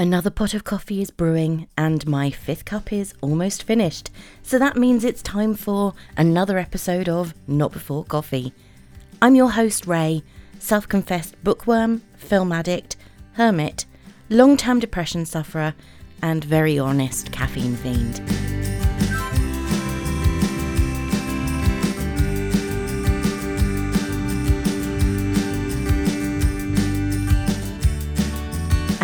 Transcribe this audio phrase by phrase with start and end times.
[0.00, 4.12] Another pot of coffee is brewing, and my fifth cup is almost finished.
[4.44, 8.52] So that means it's time for another episode of Not Before Coffee.
[9.20, 10.22] I'm your host, Ray,
[10.60, 12.94] self confessed bookworm, film addict,
[13.32, 13.86] hermit,
[14.30, 15.74] long term depression sufferer,
[16.22, 18.47] and very honest caffeine fiend.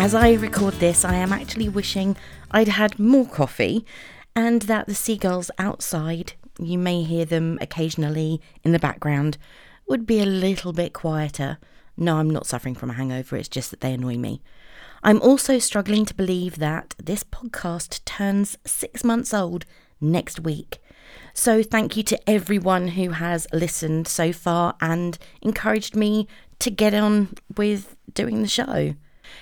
[0.05, 2.15] As I record this, I am actually wishing
[2.51, 3.87] I'd had more coffee
[4.35, 9.39] and that the seagulls outside, you may hear them occasionally in the background,
[9.87, 11.57] would be a little bit quieter.
[11.97, 14.43] No, I'm not suffering from a hangover, it's just that they annoy me.
[15.01, 19.65] I'm also struggling to believe that this podcast turns six months old
[19.99, 20.77] next week.
[21.33, 26.27] So, thank you to everyone who has listened so far and encouraged me
[26.59, 28.93] to get on with doing the show.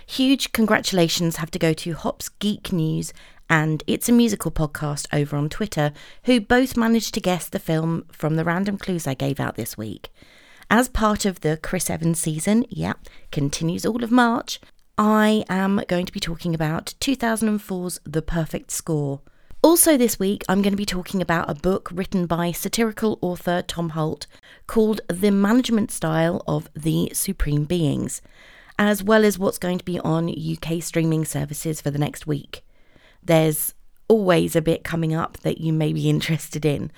[0.06, 3.14] Huge congratulations have to go to Hops Geek News
[3.50, 8.06] and It's a Musical podcast over on Twitter, who both managed to guess the film
[8.12, 10.10] from the random clues I gave out this week.
[10.70, 12.94] As part of the Chris Evans season, yeah,
[13.32, 14.60] continues all of March,
[14.98, 19.22] I am going to be talking about 2004's The Perfect Score.
[19.62, 23.62] Also, this week, I'm going to be talking about a book written by satirical author
[23.62, 24.28] Tom Holt
[24.68, 28.22] called The Management Style of the Supreme Beings
[28.90, 32.64] as well as what's going to be on UK streaming services for the next week.
[33.24, 33.74] There's
[34.08, 36.92] always a bit coming up that you may be interested in.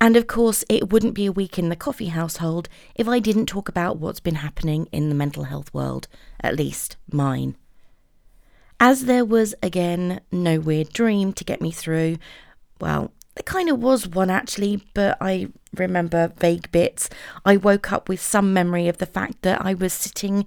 [0.00, 3.46] And of course, it wouldn't be a week in the coffee household if I didn't
[3.46, 6.06] talk about what's been happening in the mental health world,
[6.40, 7.56] at least mine.
[8.78, 12.18] As there was again no weird dream to get me through,
[12.78, 17.08] well, there kind of was one actually, but I remember vague bits.
[17.44, 20.44] I woke up with some memory of the fact that I was sitting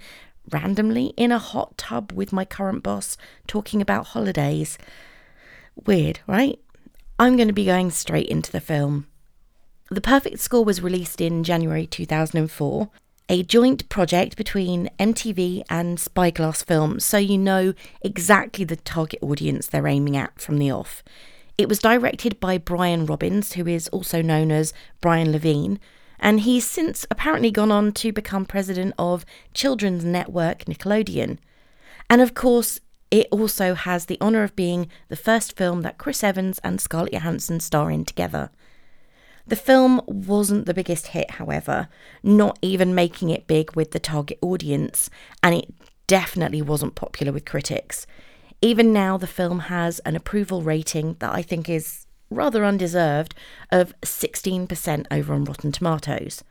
[0.51, 4.77] randomly in a hot tub with my current boss talking about holidays.
[5.85, 6.59] Weird, right?
[7.17, 9.07] I'm going to be going straight into the film.
[9.91, 12.89] The Perfect Score was released in January 2004,
[13.27, 19.67] a joint project between MTV and Spyglass Films, so you know exactly the target audience
[19.67, 21.03] they're aiming at from the off.
[21.57, 25.79] It was directed by Brian Robbins, who is also known as Brian Levine,
[26.19, 31.37] and he's since apparently gone on to become president of children's network Nickelodeon.
[32.09, 32.79] And of course,
[33.11, 37.13] it also has the honour of being the first film that Chris Evans and Scarlett
[37.13, 38.49] Johansson star in together.
[39.47, 41.87] The film wasn't the biggest hit, however,
[42.21, 45.09] not even making it big with the target audience,
[45.41, 45.73] and it
[46.05, 48.05] definitely wasn't popular with critics.
[48.61, 53.35] Even now, the film has an approval rating that I think is rather undeserved,
[53.71, 56.43] of 16% over on Rotten Tomatoes.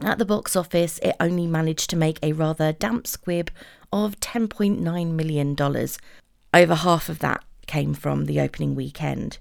[0.00, 3.50] At the box office, it only managed to make a rather damp squib
[3.92, 5.56] of $10.9 million.
[6.52, 9.38] Over half of that came from the opening weekend.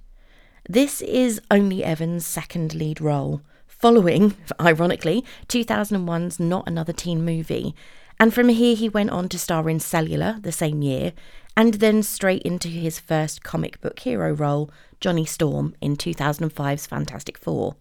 [0.69, 7.75] This is only Evans' second lead role, following, ironically, 2001's Not Another Teen Movie.
[8.19, 11.13] And from here, he went on to star in Cellular the same year,
[11.57, 14.71] and then straight into his first comic book hero role,
[15.03, 17.75] Johnny Storm, in 2005's Fantastic Four.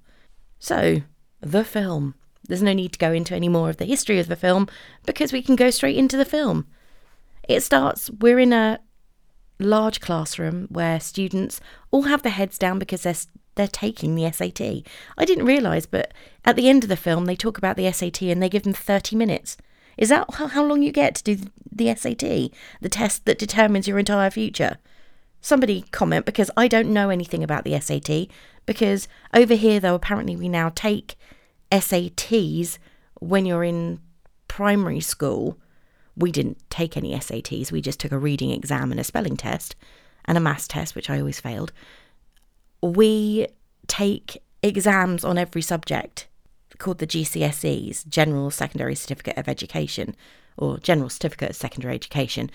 [0.59, 1.03] So,
[1.41, 2.17] the film.
[2.49, 4.67] There's no need to go into any more of the history of the film
[5.07, 6.67] because we can go straight into the film.
[7.49, 8.81] It starts, we're in a
[9.61, 11.61] large classroom where students
[11.93, 13.15] all have their heads down because they're
[13.55, 14.61] they're taking the SAT.
[15.17, 16.13] I didn't realise, but
[16.45, 18.73] at the end of the film, they talk about the SAT and they give them
[18.73, 19.57] 30 minutes.
[19.97, 22.51] Is that how long you get to do the SAT,
[22.81, 24.79] the test that determines your entire future?
[25.43, 28.29] Somebody comment because I don't know anything about the SAT.
[28.65, 31.17] Because over here, though, apparently we now take
[31.71, 32.79] SATs
[33.21, 34.01] when you're in
[34.49, 35.59] primary school.
[36.17, 39.75] We didn't take any SATs, we just took a reading exam and a spelling test
[40.27, 41.73] and a maths test, which I always failed.
[42.83, 43.47] We
[43.87, 46.29] take exams on every subject
[46.79, 50.15] called the GCSEs, General Secondary Certificate of Education,
[50.57, 52.51] or General Certificate of Secondary Education.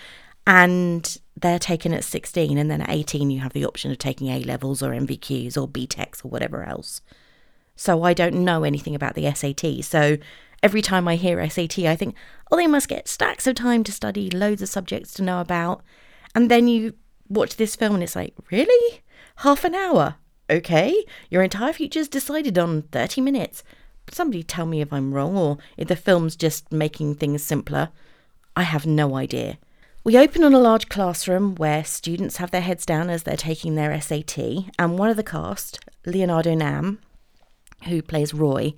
[0.45, 4.29] And they're taken at 16, and then at 18, you have the option of taking
[4.29, 7.01] A levels or NVQs or BTECs or whatever else.
[7.75, 9.83] So I don't know anything about the SAT.
[9.83, 10.17] So
[10.63, 12.15] every time I hear SAT, I think,
[12.51, 15.83] oh, they must get stacks of time to study, loads of subjects to know about.
[16.33, 16.95] And then you
[17.29, 19.01] watch this film and it's like, really?
[19.37, 20.15] Half an hour?
[20.49, 23.63] Okay, your entire future's decided on 30 minutes
[24.13, 27.89] somebody tell me if I'm wrong or if the film's just making things simpler.
[28.55, 29.57] I have no idea.
[30.07, 33.75] We open on a large classroom where students have their heads down as they're taking
[33.75, 34.37] their SAT,
[34.79, 36.99] and one of the cast, Leonardo Nam,
[37.89, 38.73] who plays Roy,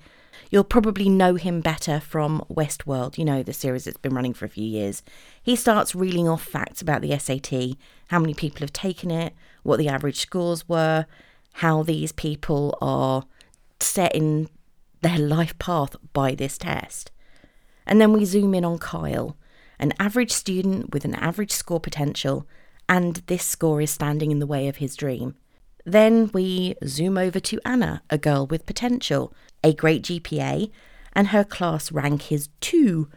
[0.50, 4.46] You'll probably know him better from Westworld, you know, the series that's been running for
[4.46, 5.04] a few years.
[5.44, 7.78] He starts reeling off facts about the SAT,
[8.08, 11.06] how many people have taken it, what the average scores were,
[11.54, 13.26] how these people are
[13.80, 14.50] set in
[15.02, 17.12] their life path by this test.
[17.86, 19.38] And then we zoom in on Kyle,
[19.80, 22.46] an average student with an average score potential,
[22.88, 25.36] and this score is standing in the way of his dream.
[25.86, 29.34] Then we zoom over to Anna, a girl with potential,
[29.64, 30.70] a great GPA,
[31.14, 33.10] and her class rank is 2.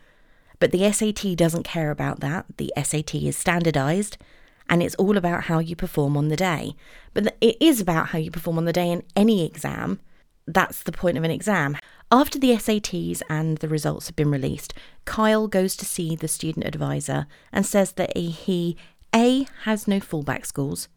[0.59, 2.47] But the SAT doesn't care about that.
[2.57, 4.17] The SAT is standardized
[4.69, 6.75] and it's all about how you perform on the day.
[7.15, 10.01] But it is about how you perform on the day in any exam.
[10.47, 11.77] That's the point of an exam.
[12.13, 14.75] After the SATs and the results have been released,
[15.07, 18.77] Kyle goes to see the student advisor and says that he
[19.15, 20.89] A has no fallback schools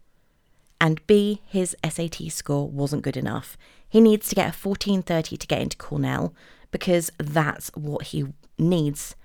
[0.81, 3.57] and B his SAT score wasn't good enough.
[3.87, 6.33] He needs to get a 1430 to get into Cornell
[6.69, 8.25] because that's what he
[8.57, 9.15] needs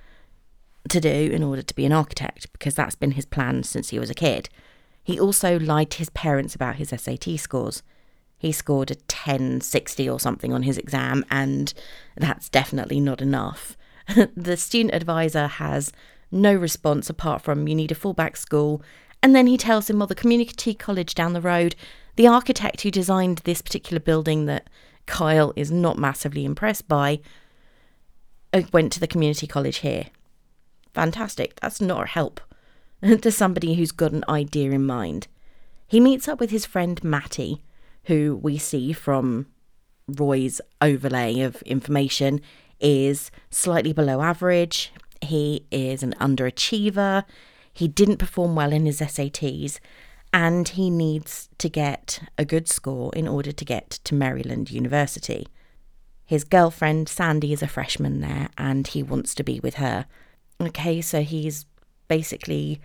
[0.91, 3.99] to do in order to be an architect because that's been his plan since he
[3.99, 4.49] was a kid.
[5.03, 7.83] He also lied to his parents about his SAT scores.
[8.41, 11.73] He scored a 1060 or something on his exam, and
[12.17, 13.77] that's definitely not enough.
[14.35, 15.93] the student advisor has
[16.33, 18.83] no response apart from you need a fallback school.
[19.23, 21.77] And then he tells him, well, the community college down the road,
[22.17, 24.69] the architect who designed this particular building that
[25.07, 27.21] Kyle is not massively impressed by,
[28.53, 30.07] uh, went to the community college here
[30.95, 31.59] fantastic.
[31.61, 32.41] That's not a help
[33.03, 35.29] to somebody who's got an idea in mind.
[35.87, 37.63] He meets up with his friend Matty,
[38.11, 39.47] who we see from
[40.09, 42.41] Roy's overlay of information
[42.81, 44.93] is slightly below average.
[45.21, 47.23] He is an underachiever.
[47.73, 49.79] He didn't perform well in his SATs
[50.33, 55.47] and he needs to get a good score in order to get to Maryland University.
[56.27, 60.07] His girlfriend Sandy is a freshman there and he wants to be with her.
[60.61, 61.65] Okay, so he's
[62.09, 62.81] basically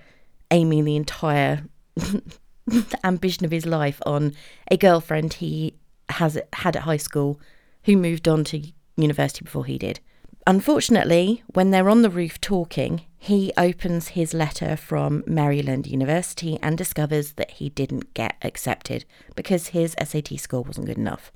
[0.51, 1.63] aiming the entire
[3.03, 4.33] ambition of his life on
[4.69, 5.75] a girlfriend he
[6.09, 7.39] has had at high school
[7.83, 8.61] who moved on to
[8.97, 9.99] university before he did.
[10.47, 16.77] Unfortunately, when they're on the roof talking, he opens his letter from Maryland University and
[16.77, 21.31] discovers that he didn't get accepted because his SAT score wasn't good enough.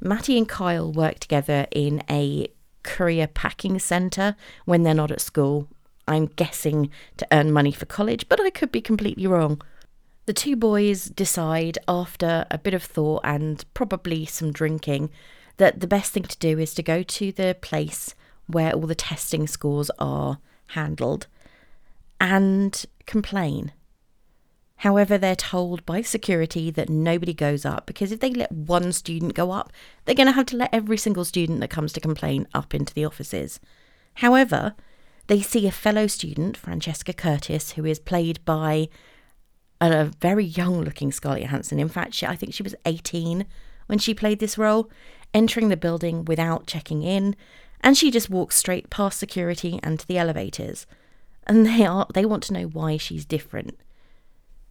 [0.00, 2.48] Matty and Kyle work together in a
[2.82, 5.68] courier packing centre when they're not at school.
[6.06, 6.88] I'm guessing
[7.18, 9.60] to earn money for college, but I could be completely wrong.
[10.28, 15.08] The two boys decide, after a bit of thought and probably some drinking,
[15.56, 18.14] that the best thing to do is to go to the place
[18.46, 21.28] where all the testing scores are handled
[22.20, 23.72] and complain.
[24.76, 29.32] However, they're told by security that nobody goes up because if they let one student
[29.32, 29.72] go up,
[30.04, 32.92] they're going to have to let every single student that comes to complain up into
[32.92, 33.60] the offices.
[34.16, 34.74] However,
[35.28, 38.90] they see a fellow student, Francesca Curtis, who is played by
[39.80, 41.78] a very young looking Scarlett Johansson.
[41.78, 43.46] In fact, she, I think she was 18
[43.86, 44.90] when she played this role,
[45.32, 47.36] entering the building without checking in,
[47.80, 50.86] and she just walks straight past security and to the elevators.
[51.46, 53.78] And they are they want to know why she's different.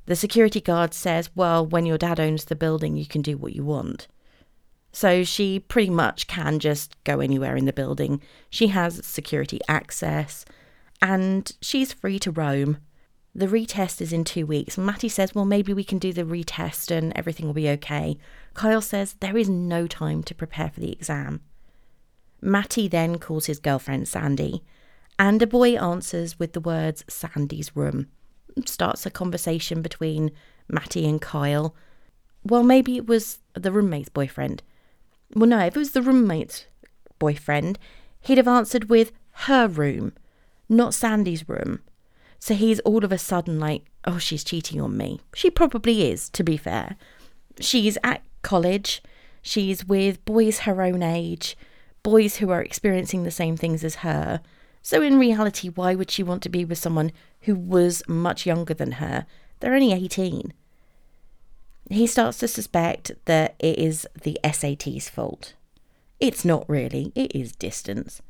[0.06, 3.54] The security guard says, Well, when your dad owns the building, you can do what
[3.54, 4.08] you want.
[4.92, 8.22] So she pretty much can just go anywhere in the building.
[8.50, 10.46] She has security access
[11.02, 12.78] and she's free to roam.
[13.38, 14.80] The retest is in two weeks.
[14.80, 18.18] Matty says, Well, maybe we can do the retest and everything will be okay.
[18.56, 21.42] Kyle says, There is no time to prepare for the exam.
[22.42, 24.64] Matty then calls his girlfriend Sandy,
[25.20, 28.08] and a boy answers with the words Sandy's room
[28.66, 30.32] starts a conversation between
[30.68, 31.76] Matty and Kyle.
[32.44, 34.64] Well, maybe it was the roommate's boyfriend.
[35.36, 36.66] Well, no, if it was the roommate's
[37.20, 37.78] boyfriend,
[38.22, 40.14] he'd have answered with her room,
[40.68, 41.82] not Sandy's room.
[42.40, 45.20] So he's all of a sudden like, oh, she's cheating on me.
[45.34, 46.96] She probably is, to be fair.
[47.60, 49.02] She's at college,
[49.42, 51.58] she's with boys her own age,
[52.04, 54.42] boys who are experiencing the same things as her.
[54.82, 58.74] So, in reality, why would she want to be with someone who was much younger
[58.74, 59.26] than her?
[59.60, 60.54] They're only 18.
[61.90, 65.54] He starts to suspect that it is the SAT's fault.
[66.20, 68.22] It's not really, it is distance.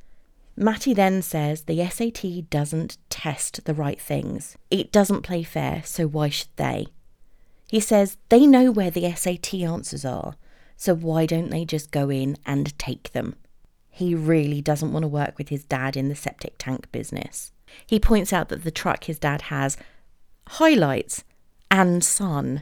[0.57, 4.57] Matty then says the SAT doesn't test the right things.
[4.69, 6.87] It doesn't play fair, so why should they?
[7.69, 10.35] He says they know where the SAT answers are,
[10.75, 13.35] so why don't they just go in and take them?
[13.97, 17.51] he really doesn't want to work with his dad in the septic tank business.
[17.87, 19.75] He points out that the truck his dad has
[20.49, 21.23] highlights
[21.71, 22.61] and son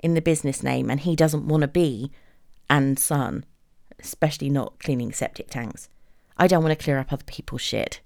[0.00, 2.10] in the business name, and he doesn't want to be
[2.68, 3.44] and son.
[4.00, 5.88] especially not cleaning septic tanks.
[6.42, 8.00] I don't want to clear up other people's shit.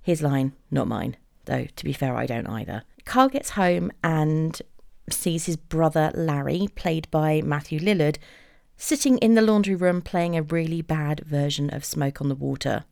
[0.00, 1.18] His line, not mine.
[1.44, 2.84] Though, to be fair, I don't either.
[3.04, 4.62] Carl gets home and
[5.10, 8.16] sees his brother Larry, played by Matthew Lillard,
[8.78, 12.86] sitting in the laundry room playing a really bad version of Smoke on the Water.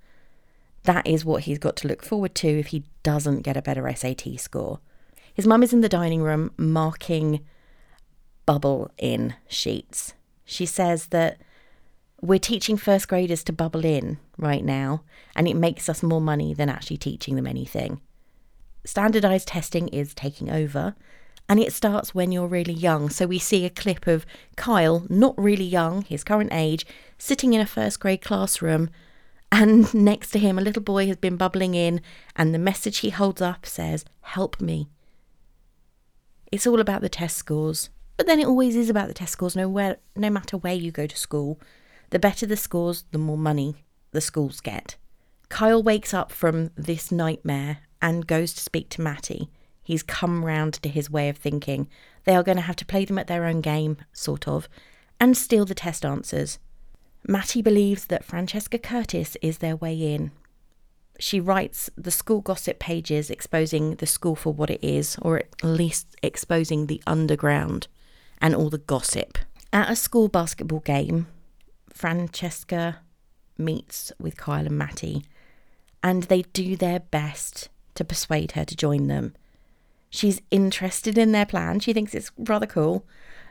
[0.82, 3.90] That is what he's got to look forward to if he doesn't get a better
[3.90, 4.80] SAT score.
[5.32, 7.40] His mum is in the dining room marking
[8.44, 10.12] bubble in sheets.
[10.44, 11.38] She says that
[12.24, 15.02] we're teaching first graders to bubble in right now,
[15.36, 18.00] and it makes us more money than actually teaching them anything.
[18.86, 20.94] Standardized testing is taking over,
[21.50, 23.10] and it starts when you're really young.
[23.10, 24.24] So we see a clip of
[24.56, 26.86] Kyle, not really young, his current age,
[27.18, 28.88] sitting in a first grade classroom,
[29.52, 32.00] and next to him, a little boy has been bubbling in,
[32.36, 34.88] and the message he holds up says, Help me.
[36.50, 39.54] It's all about the test scores, but then it always is about the test scores,
[39.54, 41.60] no, where, no matter where you go to school.
[42.14, 43.74] The better the scores, the more money
[44.12, 44.94] the schools get.
[45.48, 49.50] Kyle wakes up from this nightmare and goes to speak to Matty.
[49.82, 51.88] He's come round to his way of thinking.
[52.22, 54.68] They are going to have to play them at their own game, sort of,
[55.18, 56.60] and steal the test answers.
[57.26, 60.30] Matty believes that Francesca Curtis is their way in.
[61.18, 65.64] She writes the school gossip pages exposing the school for what it is, or at
[65.64, 67.88] least exposing the underground
[68.40, 69.36] and all the gossip.
[69.72, 71.26] At a school basketball game,
[71.94, 72.98] Francesca
[73.56, 75.24] meets with Kyle and Matty,
[76.02, 79.34] and they do their best to persuade her to join them.
[80.10, 83.06] She's interested in their plan, she thinks it's rather cool,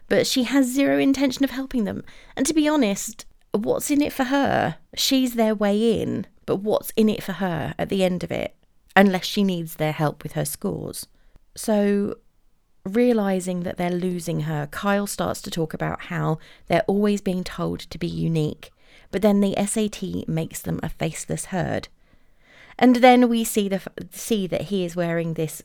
[0.09, 2.03] but she has zero intention of helping them.
[2.35, 4.77] And to be honest, what's in it for her?
[4.95, 8.55] She's their way in, but what's in it for her at the end of it?
[8.95, 11.07] Unless she needs their help with her scores.
[11.55, 12.17] So,
[12.85, 16.37] realizing that they're losing her, Kyle starts to talk about how
[16.67, 18.71] they're always being told to be unique,
[19.11, 21.87] but then the SAT makes them a faceless herd.
[22.77, 25.61] And then we see the see that he is wearing this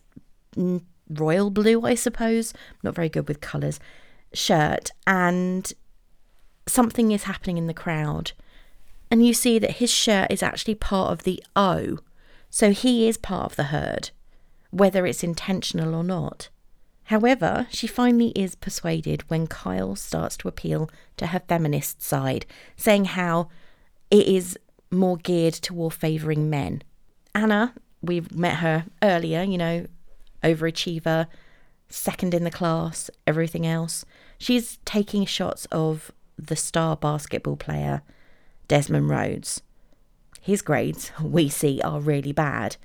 [1.09, 3.81] royal blue, I suppose, not very good with colours,
[4.33, 5.73] shirt, and
[6.67, 8.33] something is happening in the crowd.
[9.11, 11.99] And you see that his shirt is actually part of the O,
[12.51, 14.11] so he is part of the herd,
[14.71, 16.51] whether it's intentional or not.
[17.09, 22.45] However, she finally is persuaded when Kyle starts to appeal to her feminist side,
[22.77, 23.49] saying how
[24.11, 24.59] it is
[24.91, 26.83] more geared toward favouring men.
[27.35, 27.73] Anna,
[28.03, 29.87] we've met her earlier, you know,
[30.45, 31.29] overachiever,
[31.89, 34.05] second in the class, everything else.
[34.37, 38.03] She's taking shots of the star basketball player,
[38.69, 39.63] Desmond Rhodes.
[40.43, 42.77] His grades, we see, are really bad.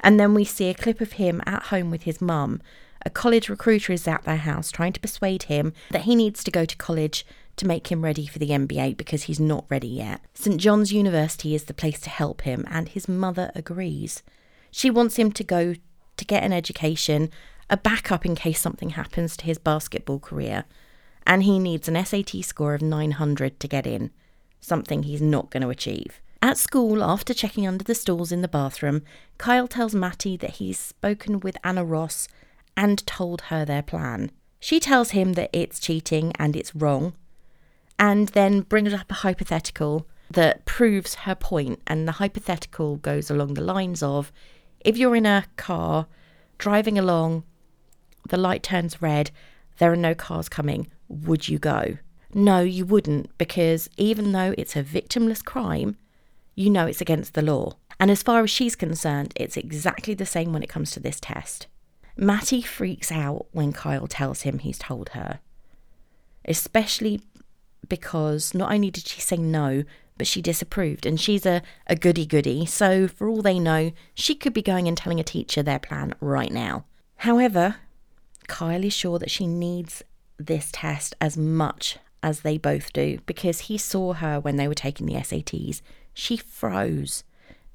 [0.00, 2.60] And then we see a clip of him at home with his mum
[3.04, 6.50] a college recruiter is at their house trying to persuade him that he needs to
[6.50, 7.24] go to college
[7.56, 10.20] to make him ready for the NBA because he's not ready yet.
[10.34, 14.22] St John's University is the place to help him, and his mother agrees.
[14.70, 15.74] She wants him to go
[16.16, 17.30] to get an education,
[17.68, 20.64] a backup in case something happens to his basketball career,
[21.26, 24.10] and he needs an SAT score of 900 to get in,
[24.60, 26.20] something he's not going to achieve.
[26.40, 29.02] At school, after checking under the stalls in the bathroom,
[29.38, 32.28] Kyle tells Matty that he's spoken with Anna Ross
[32.78, 34.30] and told her their plan.
[34.60, 37.12] She tells him that it's cheating and it's wrong,
[37.98, 41.82] and then brings up a hypothetical that proves her point.
[41.88, 44.32] And the hypothetical goes along the lines of
[44.80, 46.06] if you're in a car
[46.56, 47.42] driving along,
[48.28, 49.32] the light turns red,
[49.78, 51.98] there are no cars coming, would you go?
[52.32, 55.96] No, you wouldn't, because even though it's a victimless crime,
[56.54, 57.72] you know it's against the law.
[57.98, 61.18] And as far as she's concerned, it's exactly the same when it comes to this
[61.18, 61.66] test.
[62.20, 65.38] Matty freaks out when Kyle tells him he's told her,
[66.44, 67.20] especially
[67.88, 69.84] because not only did she say no,
[70.16, 74.34] but she disapproved, and she's a, a goody goody, so for all they know, she
[74.34, 76.84] could be going and telling a teacher their plan right now.
[77.18, 77.76] However,
[78.48, 80.02] Kyle is sure that she needs
[80.38, 84.74] this test as much as they both do because he saw her when they were
[84.74, 85.82] taking the SATs.
[86.14, 87.22] She froze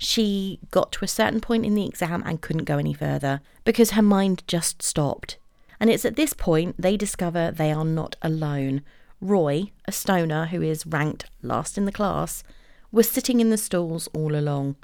[0.03, 3.91] she got to a certain point in the exam and couldn't go any further because
[3.91, 5.37] her mind just stopped.
[5.79, 8.81] And it's at this point they discover they are not alone.
[9.21, 12.43] Roy, a stoner who is ranked last in the class,
[12.91, 14.75] was sitting in the stalls all along.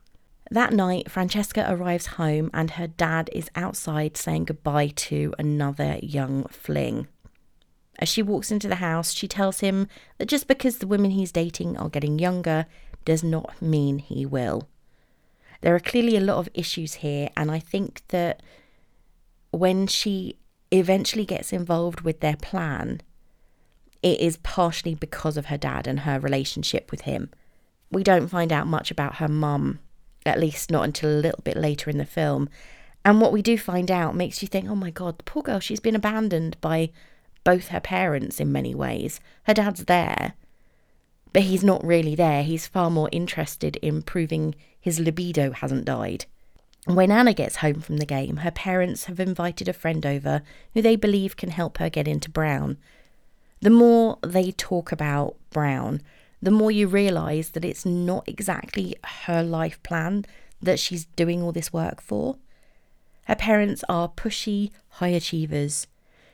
[0.52, 6.46] That night, Francesca arrives home and her dad is outside saying goodbye to another young
[6.46, 7.08] fling.
[8.00, 11.32] As she walks into the house, she tells him that just because the women he's
[11.32, 12.66] dating are getting younger
[13.06, 14.68] does not mean he will.
[15.62, 18.42] There are clearly a lot of issues here, and I think that
[19.52, 20.38] when she
[20.72, 23.02] eventually gets involved with their plan,
[24.02, 27.30] it is partially because of her dad and her relationship with him.
[27.92, 29.80] We don't find out much about her mum,
[30.26, 32.50] at least not until a little bit later in the film.
[33.04, 35.60] And what we do find out makes you think, oh my God, the poor girl,
[35.60, 36.92] she's been abandoned by
[37.44, 39.20] both her parents in many ways.
[39.44, 40.34] Her dad's there,
[41.34, 42.44] but he's not really there.
[42.44, 46.26] He's far more interested in proving his libido hasn't died.
[46.86, 50.42] When Anna gets home from the game, her parents have invited a friend over
[50.74, 52.78] who they believe can help her get into Brown.
[53.62, 56.02] The more they talk about Brown,
[56.42, 58.96] the more you realise that it's not exactly
[59.26, 60.26] her life plan
[60.62, 62.38] that she's doing all this work for.
[63.26, 65.86] Her parents are pushy high achievers.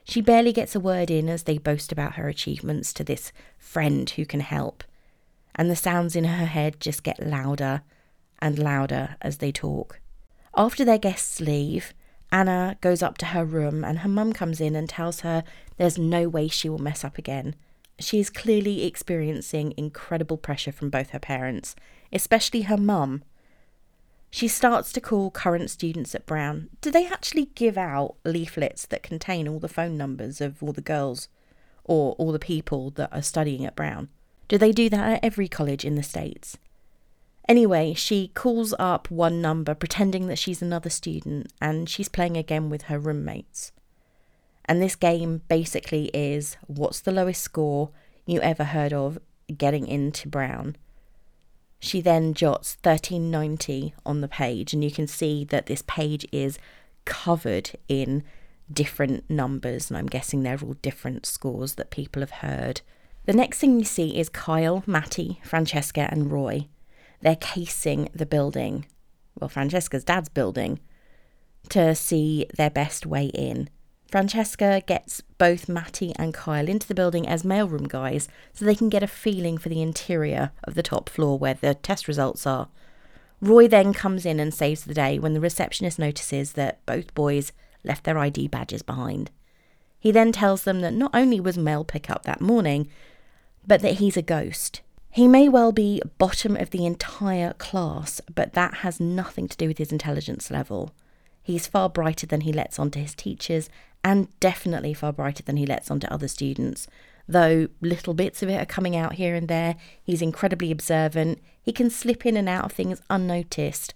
[0.08, 4.08] She barely gets a word in as they boast about her achievements to this friend
[4.12, 4.84] who can help.
[5.56, 7.82] And the sounds in her head just get louder
[8.40, 10.00] and louder as they talk.
[10.56, 11.94] After their guests leave,
[12.32, 15.44] Anna goes up to her room and her mum comes in and tells her
[15.78, 17.56] there's no way she will mess up again.
[18.00, 21.76] She is clearly experiencing incredible pressure from both her parents,
[22.12, 23.24] especially her mum.
[24.36, 26.68] She starts to call current students at Brown.
[26.82, 30.82] Do they actually give out leaflets that contain all the phone numbers of all the
[30.82, 31.30] girls
[31.86, 34.10] or all the people that are studying at Brown?
[34.50, 36.58] Do they do that at every college in the States?
[37.48, 42.70] Anyway, she calls up one number pretending that she's another student and she's playing again
[42.70, 43.72] with her roommates.
[44.66, 47.92] And this game basically is what's the lowest score
[48.26, 49.18] you ever heard of
[49.58, 50.76] getting into Brown?
[51.80, 56.58] She then jots 1390 on the page, and you can see that this page is
[57.06, 58.24] covered in
[58.72, 62.82] different numbers, and I'm guessing they're all different scores that people have heard.
[63.26, 66.68] The next thing you see is Kyle, Matty, Francesca, and Roy.
[67.22, 68.86] They're casing the building,
[69.40, 70.80] well, Francesca's dad's building,
[71.70, 73.70] to see their best way in.
[74.10, 78.90] Francesca gets both Matty and Kyle into the building as mailroom guys so they can
[78.90, 82.70] get a feeling for the interior of the top floor where the test results are.
[83.42, 87.52] Roy then comes in and saves the day when the receptionist notices that both boys
[87.84, 89.32] left their ID badges behind.
[90.00, 92.88] He then tells them that not only was mail pickup that morning,
[93.66, 94.82] but that he's a ghost.
[95.10, 99.68] He may well be bottom of the entire class, but that has nothing to do
[99.68, 100.94] with his intelligence level.
[101.42, 103.70] He's far brighter than he lets on to his teachers,
[104.06, 106.88] and definitely far brighter than he lets on to other students.
[107.28, 111.74] Though little bits of it are coming out here and there, he's incredibly observant, he
[111.74, 113.96] can slip in and out of things unnoticed,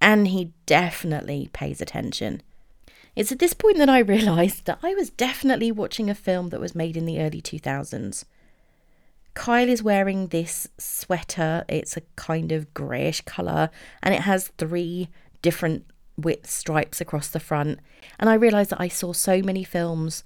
[0.00, 2.40] and he definitely pays attention.
[3.14, 6.60] It's at this point that I realised that I was definitely watching a film that
[6.60, 8.24] was made in the early 2000s.
[9.34, 11.66] Kyle is wearing this sweater.
[11.68, 13.68] It's a kind of greyish colour
[14.02, 15.10] and it has three
[15.42, 15.84] different
[16.16, 17.80] width stripes across the front.
[18.18, 20.24] And I realised that I saw so many films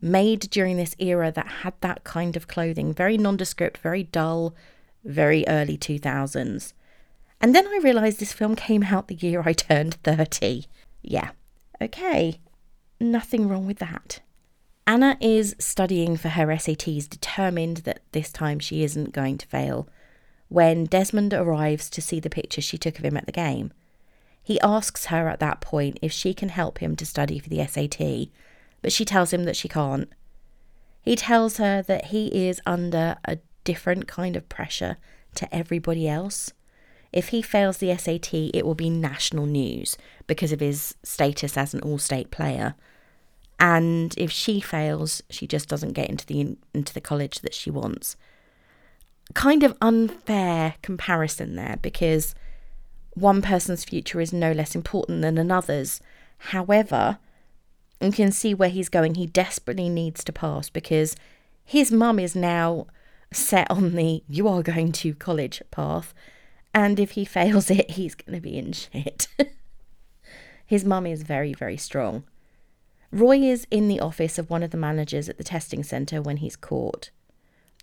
[0.00, 4.54] made during this era that had that kind of clothing very nondescript, very dull,
[5.04, 6.72] very early 2000s.
[7.40, 10.66] And then I realised this film came out the year I turned 30.
[11.02, 11.30] Yeah,
[11.80, 12.38] okay,
[12.98, 14.20] nothing wrong with that.
[14.86, 19.88] Anna is studying for her SATs, determined that this time she isn't going to fail,
[20.48, 23.72] when Desmond arrives to see the picture she took of him at the game.
[24.42, 27.66] He asks her at that point if she can help him to study for the
[27.66, 28.28] SAT,
[28.82, 30.08] but she tells him that she can't.
[31.02, 34.96] He tells her that he is under a different kind of pressure
[35.36, 36.52] to everybody else.
[37.12, 41.74] If he fails the SAT, it will be national news because of his status as
[41.74, 42.74] an all state player
[43.60, 47.70] and if she fails, she just doesn't get into the into the college that she
[47.70, 48.16] wants.
[49.34, 52.34] Kind of unfair comparison there because
[53.14, 56.00] one person's future is no less important than another's.
[56.38, 57.18] However,
[58.00, 59.14] you can see where he's going.
[59.14, 61.16] He desperately needs to pass because
[61.64, 62.86] his mum is now
[63.32, 66.14] set on the you are going to college path.
[66.74, 69.28] And if he fails it, he's going to be in shit.
[70.66, 72.24] his mum is very, very strong.
[73.12, 76.38] Roy is in the office of one of the managers at the testing centre when
[76.38, 77.10] he's caught.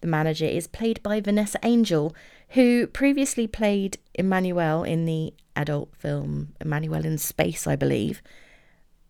[0.01, 2.15] The manager is played by Vanessa Angel,
[2.49, 8.21] who previously played Emmanuelle in the adult film Emmanuelle in Space, I believe.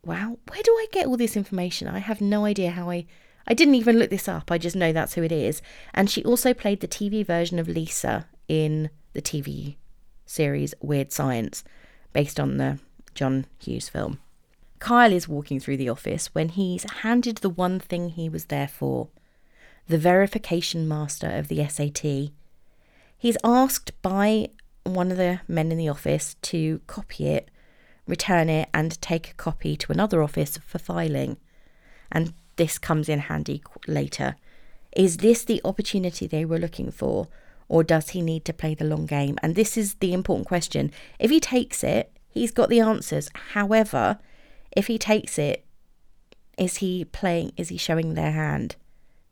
[0.04, 1.88] Wow, where do I get all this information?
[1.88, 3.06] I have no idea how I.
[3.50, 5.62] I didn't even look this up, I just know that's who it is.
[5.94, 9.78] And she also played the TV version of Lisa in the TV
[10.26, 11.64] series Weird Science,
[12.12, 12.80] based on the
[13.16, 14.20] John Hughes film.
[14.80, 18.68] Kyle is walking through the office when he's handed the one thing he was there
[18.68, 19.08] for
[19.88, 22.32] the verification master of the SAT.
[23.18, 24.50] He's asked by
[24.84, 27.50] one of the men in the office to copy it,
[28.06, 31.38] return it, and take a copy to another office for filing.
[32.12, 34.36] And this comes in handy later.
[34.96, 37.28] Is this the opportunity they were looking for?
[37.68, 39.38] Or does he need to play the long game?
[39.44, 40.92] And this is the important question.
[41.20, 43.30] If he takes it, he's got the answers.
[43.54, 44.20] However,
[44.72, 45.66] if he takes it,
[46.58, 48.76] is he playing, is he showing their hand?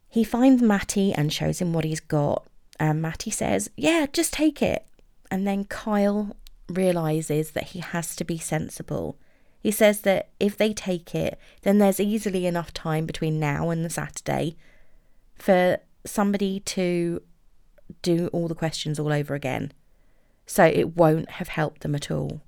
[0.10, 2.46] He finds Matty and shows him what he's got.
[2.80, 4.86] And Matty says, Yeah, just take it.
[5.32, 6.36] And then Kyle
[6.70, 9.18] realizes that he has to be sensible.
[9.62, 13.84] He says that if they take it, then there's easily enough time between now and
[13.84, 14.56] the Saturday
[15.36, 17.22] for somebody to
[18.02, 19.72] do all the questions all over again.
[20.46, 22.42] So it won't have helped them at all.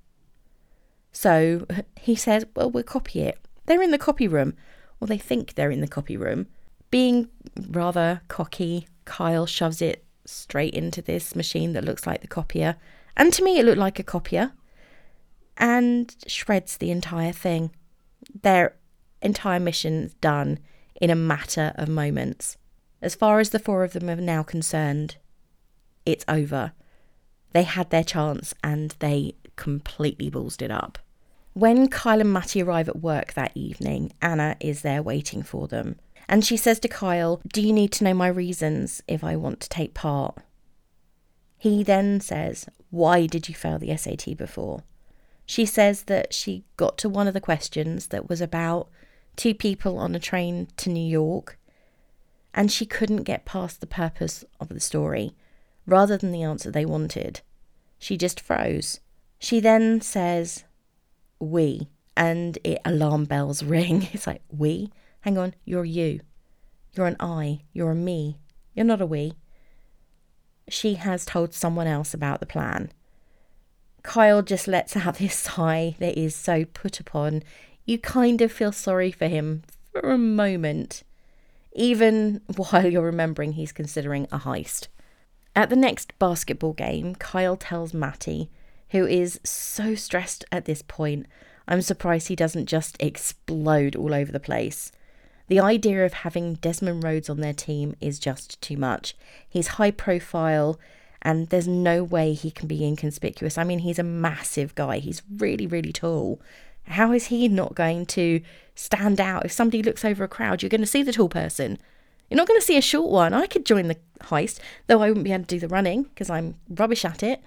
[1.11, 1.65] So
[1.99, 3.39] he says, Well, we'll copy it.
[3.65, 4.55] They're in the copy room.
[4.99, 6.47] Well, they think they're in the copy room.
[6.89, 7.29] Being
[7.67, 12.75] rather cocky, Kyle shoves it straight into this machine that looks like the copier.
[13.15, 14.51] And to me, it looked like a copier.
[15.57, 17.71] And shreds the entire thing.
[18.43, 18.75] Their
[19.21, 20.59] entire mission's done
[21.01, 22.57] in a matter of moments.
[23.01, 25.17] As far as the four of them are now concerned,
[26.05, 26.73] it's over.
[27.53, 30.99] They had their chance and they completely ballsed it up.
[31.53, 35.97] When Kyle and Matty arrive at work that evening, Anna is there waiting for them.
[36.29, 39.61] And she says to Kyle, Do you need to know my reasons if I want
[39.61, 40.37] to take part?
[41.57, 44.83] He then says, Why did you fail the SAT before?
[45.45, 48.89] She says that she got to one of the questions that was about
[49.37, 51.57] two people on a train to New York,
[52.53, 55.33] and she couldn't get past the purpose of the story
[55.85, 57.41] rather than the answer they wanted.
[57.97, 58.99] She just froze.
[59.39, 60.65] She then says,
[61.39, 61.87] We,
[62.17, 64.09] and it alarm bells ring.
[64.11, 64.91] It's like, We?
[65.27, 66.21] Hang on, you're you.
[66.93, 67.59] You're an I.
[67.73, 68.39] You're a me.
[68.73, 69.33] You're not a we.
[70.69, 72.93] She has told someone else about the plan.
[74.03, 77.43] Kyle just lets out this sigh that is so put upon.
[77.83, 81.03] You kind of feel sorry for him for a moment,
[81.73, 84.87] even while you're remembering he's considering a heist.
[85.53, 88.49] At the next basketball game, Kyle tells Matty,
[88.91, 91.25] who is so stressed at this point,
[91.67, 94.93] I'm surprised he doesn't just explode all over the place.
[95.47, 99.15] The idea of having Desmond Rhodes on their team is just too much.
[99.47, 100.79] He's high profile
[101.21, 103.57] and there's no way he can be inconspicuous.
[103.57, 106.41] I mean, he's a massive guy, he's really, really tall.
[106.83, 108.41] How is he not going to
[108.75, 109.45] stand out?
[109.45, 111.77] If somebody looks over a crowd, you're going to see the tall person.
[112.29, 113.33] You're not going to see a short one.
[113.33, 116.29] I could join the heist, though I wouldn't be able to do the running because
[116.29, 117.41] I'm rubbish at it.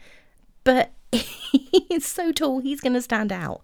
[0.65, 3.63] But he's so tall, he's going to stand out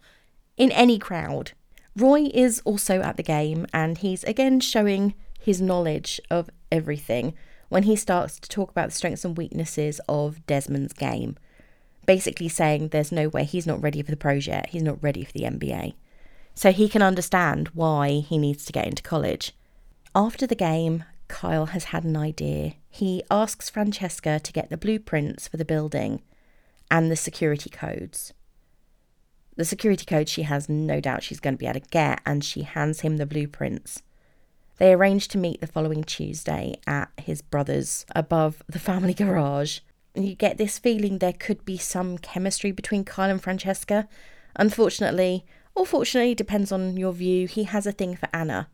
[0.57, 1.53] in any crowd.
[1.97, 7.33] Roy is also at the game and he's again showing his knowledge of everything
[7.69, 11.37] when he starts to talk about the strengths and weaknesses of Desmond's game.
[12.05, 15.25] Basically, saying there's no way he's not ready for the pros yet, he's not ready
[15.25, 15.95] for the NBA.
[16.55, 19.53] So he can understand why he needs to get into college.
[20.15, 22.75] After the game, Kyle has had an idea.
[22.89, 26.23] He asks Francesca to get the blueprints for the building
[26.91, 28.33] and the security codes.
[29.57, 32.45] The security code she has no doubt she's going to be able to get, and
[32.45, 34.03] she hands him the blueprints.
[34.79, 39.81] They arrange to meet the following Tuesday at his brother's above the family garage.
[40.15, 44.09] You get this feeling there could be some chemistry between Kyle and Francesca.
[44.55, 48.69] Unfortunately, or fortunately, depends on your view, he has a thing for Anna.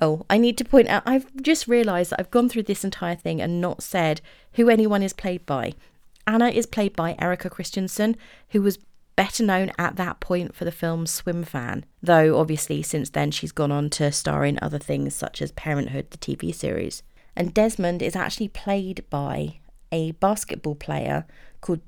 [0.00, 3.16] Oh, I need to point out, I've just realised that I've gone through this entire
[3.16, 4.20] thing and not said
[4.52, 5.74] who anyone is played by.
[6.26, 8.16] Anna is played by Erika Christensen,
[8.50, 8.78] who was
[9.20, 13.70] better known at that point for the film Swimfan, though obviously since then she's gone
[13.70, 17.02] on to star in other things such as Parenthood, the TV series.
[17.36, 19.58] And Desmond is actually played by
[19.92, 21.26] a basketball player
[21.60, 21.82] called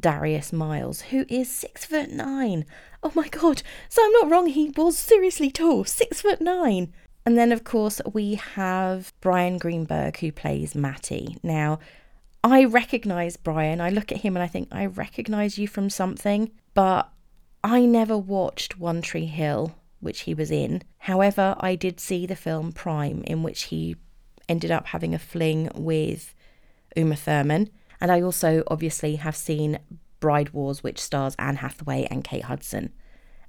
[0.00, 2.64] Darius Miles, who is six foot nine.
[3.02, 6.94] Oh my god, so I'm not wrong, he was seriously tall, six foot nine.
[7.26, 11.36] And then, of course, we have Bryan Greenberg who plays Matty.
[11.42, 11.80] Now,
[12.42, 13.80] I recognise Bryan.
[13.80, 17.10] I look at him and I think, I recognise you from something, but
[17.64, 20.84] I never watched One Tree Hill, which he was in.
[20.98, 23.96] However, I did see the film Prime, in which he
[24.48, 26.36] ended up having a fling with
[26.94, 27.70] Uma Thurman.
[28.00, 29.80] And I also obviously have seen
[30.20, 32.92] Bride Wars, which stars Anne Hathaway and Kate Hudson.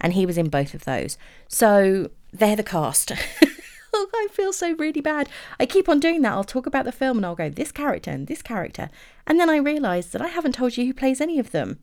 [0.02, 1.16] And he was in both of those.
[1.48, 3.12] So they're the cast.
[3.94, 5.30] oh, I feel so really bad.
[5.60, 6.32] I keep on doing that.
[6.32, 8.90] I'll talk about the film and I'll go, this character and this character.
[9.28, 11.78] And then I realise that I haven't told you who plays any of them.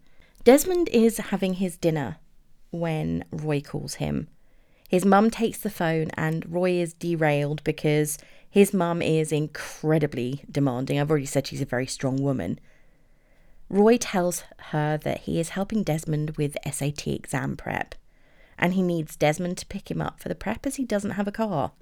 [0.46, 2.18] Desmond is having his dinner
[2.70, 4.28] when Roy calls him.
[4.88, 8.16] His mum takes the phone and Roy is derailed because
[8.48, 11.00] his mum is incredibly demanding.
[11.00, 12.60] I've already said she's a very strong woman.
[13.68, 17.96] Roy tells her that he is helping Desmond with SAT exam prep
[18.56, 21.26] and he needs Desmond to pick him up for the prep as he doesn't have
[21.26, 21.72] a car.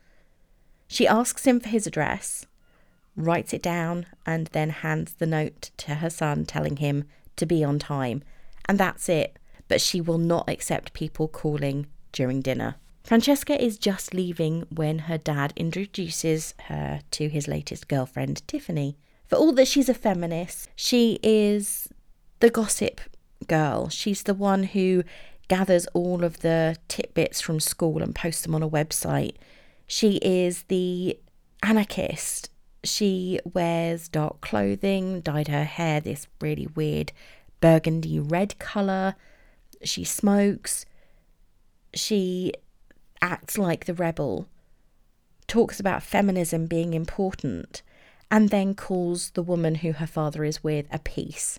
[0.88, 2.46] She asks him for his address.
[3.14, 7.04] writes it down, and then hands the note to her son telling him
[7.36, 8.22] to be on time.
[8.66, 9.38] And that's it.
[9.68, 12.76] But she will not accept people calling during dinner.
[13.02, 18.96] Francesca is just leaving when her dad introduces her to his latest girlfriend, Tiffany.
[19.26, 21.88] For all that she's a feminist, she is
[22.40, 23.00] the gossip
[23.46, 23.88] girl.
[23.90, 25.04] She's the one who
[25.48, 29.34] gathers all of the tidbits from school and posts them on a website.
[29.86, 31.18] She is the
[31.62, 32.50] anarchist.
[32.84, 37.12] She wears dark clothing, dyed her hair this really weird
[37.64, 39.14] burgundy red colour.
[39.82, 40.84] She smokes.
[41.94, 42.52] She
[43.22, 44.46] acts like the rebel,
[45.46, 47.80] talks about feminism being important,
[48.30, 51.58] and then calls the woman who her father is with a piece.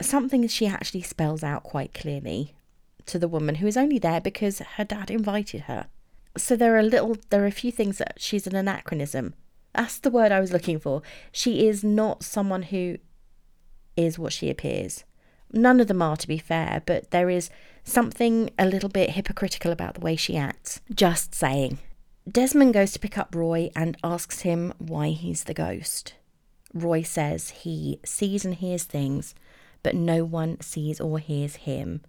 [0.00, 2.54] Something she actually spells out quite clearly
[3.06, 5.88] to the woman who is only there because her dad invited her.
[6.36, 9.34] So there are little there are a few things that she's an anachronism.
[9.74, 11.02] That's the word I was looking for.
[11.32, 12.98] She is not someone who
[13.96, 15.02] is what she appears.
[15.52, 17.50] None of them are, to be fair, but there is
[17.84, 20.80] something a little bit hypocritical about the way she acts.
[20.94, 21.78] Just saying.
[22.30, 26.14] Desmond goes to pick up Roy and asks him why he's the ghost.
[26.72, 29.34] Roy says he sees and hears things,
[29.82, 32.02] but no one sees or hears him.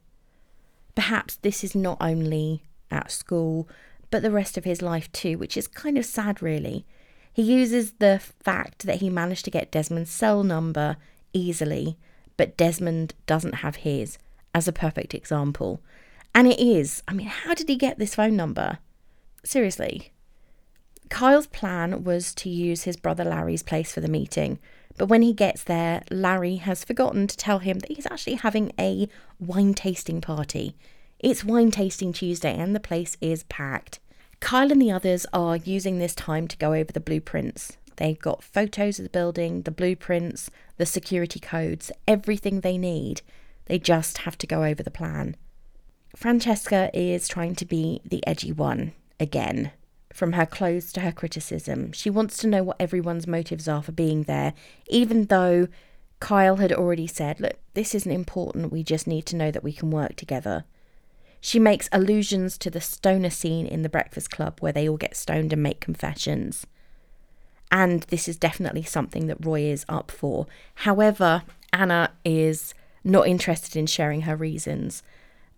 [0.94, 3.68] Perhaps this is not only at school,
[4.12, 6.86] but the rest of his life too, which is kind of sad, really.
[7.34, 10.98] He uses the fact that he managed to get Desmond's cell number
[11.34, 11.98] easily
[12.38, 14.18] but Desmond doesn't have his
[14.54, 15.82] as a perfect example.
[16.34, 17.04] And it is.
[17.08, 18.80] I mean, how did he get this phone number?
[19.44, 20.12] Seriously.
[21.10, 24.60] Kyle's plan was to use his brother Larry's place for the meeting,
[24.98, 28.72] but when he gets there, Larry has forgotten to tell him that he's actually having
[28.80, 30.76] a wine tasting party.
[31.20, 34.00] It's Wine Tasting Tuesday and the place is packed.
[34.40, 37.78] Kyle and the others are using this time to go over the blueprints.
[37.98, 43.22] They've got photos of the building, the blueprints, the security codes, everything they need.
[43.66, 45.36] They just have to go over the plan.
[46.16, 49.72] Francesca is trying to be the edgy one again.
[50.14, 53.94] From her clothes to her criticism, she wants to know what everyone's motives are for
[53.94, 54.54] being there,
[54.88, 55.68] even though
[56.20, 59.72] Kyle had already said, Look, this isn't important, we just need to know that we
[59.72, 60.66] can work together.
[61.40, 65.16] She makes allusions to the stoner scene in the Breakfast Club where they all get
[65.16, 66.68] stoned and make confessions
[67.72, 70.46] and this is definitely something that Roy is up for.
[70.76, 75.02] However, Anna is not interested in sharing her reasons,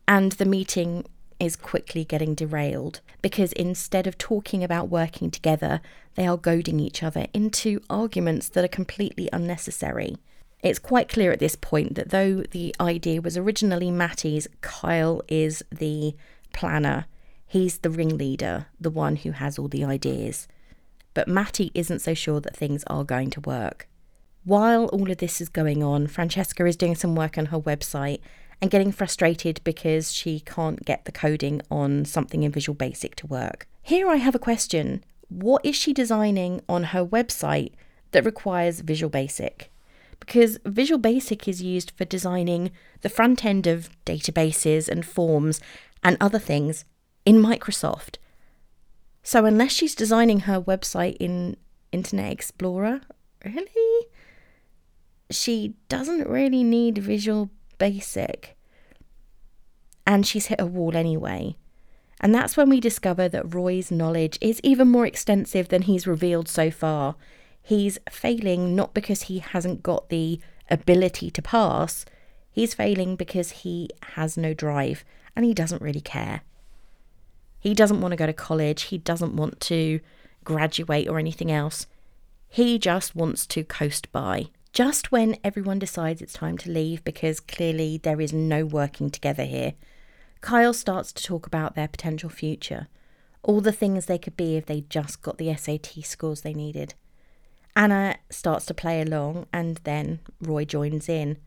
[0.07, 1.05] and the meeting
[1.39, 5.81] is quickly getting derailed because instead of talking about working together,
[6.15, 10.15] they are goading each other into arguments that are completely unnecessary.
[10.61, 15.63] It's quite clear at this point that though the idea was originally Matty's, Kyle is
[15.71, 16.15] the
[16.53, 17.05] planner.
[17.45, 20.47] He's the ringleader, the one who has all the ideas
[21.13, 23.87] but Matty isn't so sure that things are going to work.
[24.45, 28.19] While all of this is going on, Francesca is doing some work on her website
[28.61, 33.27] and getting frustrated because she can't get the coding on something in Visual Basic to
[33.27, 33.67] work.
[33.81, 35.03] Here I have a question.
[35.29, 37.73] What is she designing on her website
[38.11, 39.69] that requires Visual Basic?
[40.19, 42.71] Because Visual Basic is used for designing
[43.01, 45.59] the front end of databases and forms
[46.03, 46.85] and other things
[47.25, 48.17] in Microsoft.
[49.23, 51.55] So unless she's designing her website in
[51.93, 53.01] Internet Explorer,
[53.45, 54.07] really?
[55.31, 58.57] She doesn't really need Visual Basic.
[60.05, 61.55] And she's hit a wall anyway.
[62.19, 66.47] And that's when we discover that Roy's knowledge is even more extensive than he's revealed
[66.47, 67.15] so far.
[67.61, 72.05] He's failing not because he hasn't got the ability to pass,
[72.51, 75.03] he's failing because he has no drive
[75.35, 76.41] and he doesn't really care.
[77.63, 78.81] He doesn't want to go to college.
[78.83, 80.01] He doesn't want to
[80.43, 81.87] graduate or anything else.
[82.49, 84.47] He just wants to coast by.
[84.73, 89.45] Just when everyone decides it's time to leave because clearly there is no working together
[89.45, 89.75] here,
[90.41, 92.87] Kyle starts to talk about their potential future,
[93.43, 96.95] all the things they could be if they just got the SAT scores they needed.
[97.77, 101.37] Anna starts to play along, and then Roy joins in.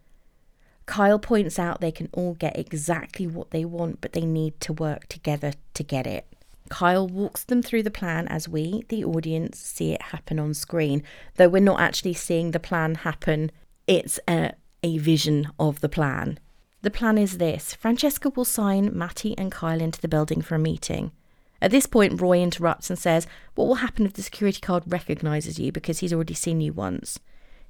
[0.86, 4.72] Kyle points out they can all get exactly what they want, but they need to
[4.72, 6.26] work together to get it.
[6.68, 11.02] Kyle walks them through the plan as we, the audience, see it happen on screen.
[11.36, 13.50] Though we're not actually seeing the plan happen,
[13.86, 16.38] it's a, a vision of the plan.
[16.82, 20.58] The plan is this Francesca will sign Matty and Kyle into the building for a
[20.58, 21.12] meeting.
[21.60, 25.58] At this point, Roy interrupts and says, What will happen if the security guard recognises
[25.58, 27.18] you because he's already seen you once?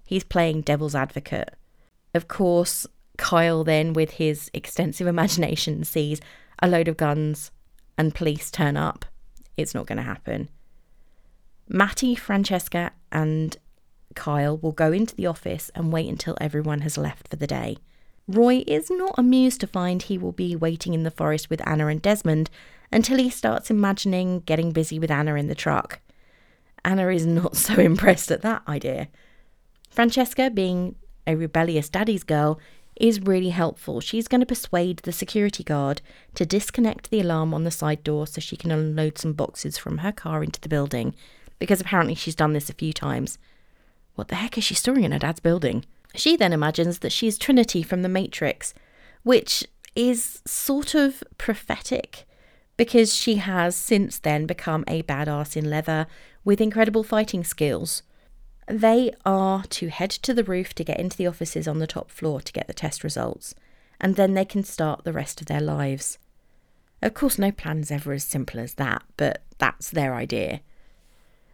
[0.05, 1.55] He's playing devil's advocate.
[2.14, 6.20] Of course, Kyle then, with his extensive imagination, sees
[6.62, 7.50] a load of guns
[7.98, 9.05] and police turn up.
[9.57, 10.48] It's not going to happen.
[11.68, 13.57] Matty, Francesca, and
[14.14, 17.76] Kyle will go into the office and wait until everyone has left for the day.
[18.29, 21.87] Roy is not amused to find he will be waiting in the forest with Anna
[21.87, 22.50] and Desmond
[22.90, 26.00] until he starts imagining getting busy with Anna in the truck.
[26.85, 29.09] Anna is not so impressed at that idea.
[29.90, 32.61] Francesca, being a rebellious daddy's girl,
[32.97, 34.01] is really helpful.
[34.01, 36.01] She's going to persuade the security guard
[36.35, 39.99] to disconnect the alarm on the side door so she can unload some boxes from
[39.99, 41.15] her car into the building,
[41.59, 43.39] because apparently she's done this a few times.
[44.15, 45.85] What the heck is she storing in her dad's building?
[46.15, 48.73] She then imagines that she's Trinity from The Matrix,
[49.23, 52.27] which is sort of prophetic
[52.77, 56.07] because she has since then become a badass in leather
[56.45, 58.03] with incredible fighting skills.
[58.66, 62.11] They are to head to the roof to get into the offices on the top
[62.11, 63.55] floor to get the test results,
[64.00, 66.18] and then they can start the rest of their lives.
[67.00, 70.61] Of course, no plan is ever as simple as that, but that's their idea.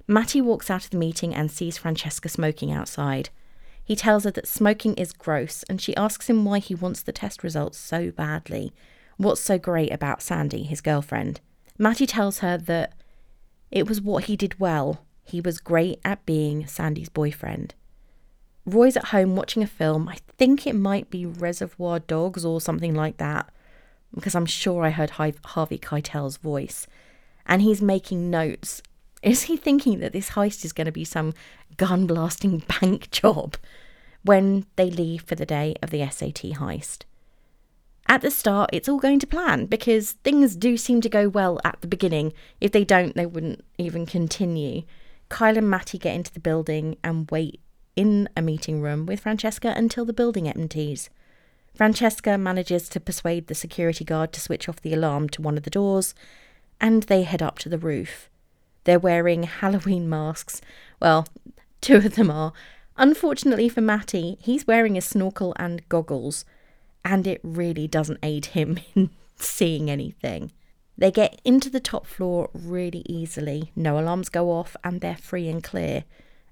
[0.06, 3.30] Matty walks out of the meeting and sees Francesca smoking outside.
[3.84, 7.12] He tells her that smoking is gross, and she asks him why he wants the
[7.12, 8.72] test results so badly.
[9.16, 11.40] What's so great about Sandy, his girlfriend?
[11.78, 12.94] Matty tells her that
[13.70, 15.04] it was what he did well.
[15.24, 17.74] He was great at being Sandy's boyfriend.
[18.64, 20.08] Roy's at home watching a film.
[20.08, 23.50] I think it might be Reservoir Dogs or something like that,
[24.14, 26.86] because I'm sure I heard Harvey Keitel's voice.
[27.46, 28.82] And he's making notes
[29.22, 31.32] is he thinking that this heist is going to be some
[31.76, 33.56] gun blasting bank job
[34.24, 37.02] when they leave for the day of the SAT heist?
[38.08, 41.60] At the start, it's all going to plan because things do seem to go well
[41.64, 42.32] at the beginning.
[42.60, 44.82] If they don't, they wouldn't even continue.
[45.32, 47.58] Kyle and Matty get into the building and wait
[47.96, 51.08] in a meeting room with Francesca until the building empties.
[51.74, 55.62] Francesca manages to persuade the security guard to switch off the alarm to one of
[55.62, 56.14] the doors,
[56.82, 58.28] and they head up to the roof.
[58.84, 60.60] They're wearing Halloween masks.
[61.00, 61.26] Well,
[61.80, 62.52] two of them are.
[62.98, 66.44] Unfortunately for Matty, he's wearing a snorkel and goggles,
[67.06, 70.52] and it really doesn't aid him in seeing anything.
[71.02, 73.72] They get into the top floor really easily.
[73.74, 76.04] No alarms go off, and they're free and clear.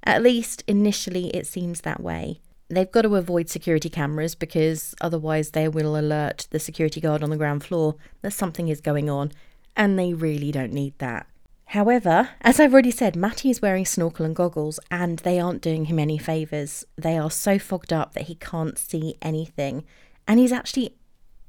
[0.02, 2.40] At least initially, it seems that way.
[2.68, 7.30] They've got to avoid security cameras because otherwise they will alert the security guard on
[7.30, 9.30] the ground floor that something is going on,
[9.76, 11.28] and they really don't need that.
[11.66, 15.84] However, as I've already said, Matty is wearing snorkel and goggles, and they aren't doing
[15.84, 16.84] him any favours.
[16.98, 19.84] They are so fogged up that he can't see anything,
[20.26, 20.96] and he's actually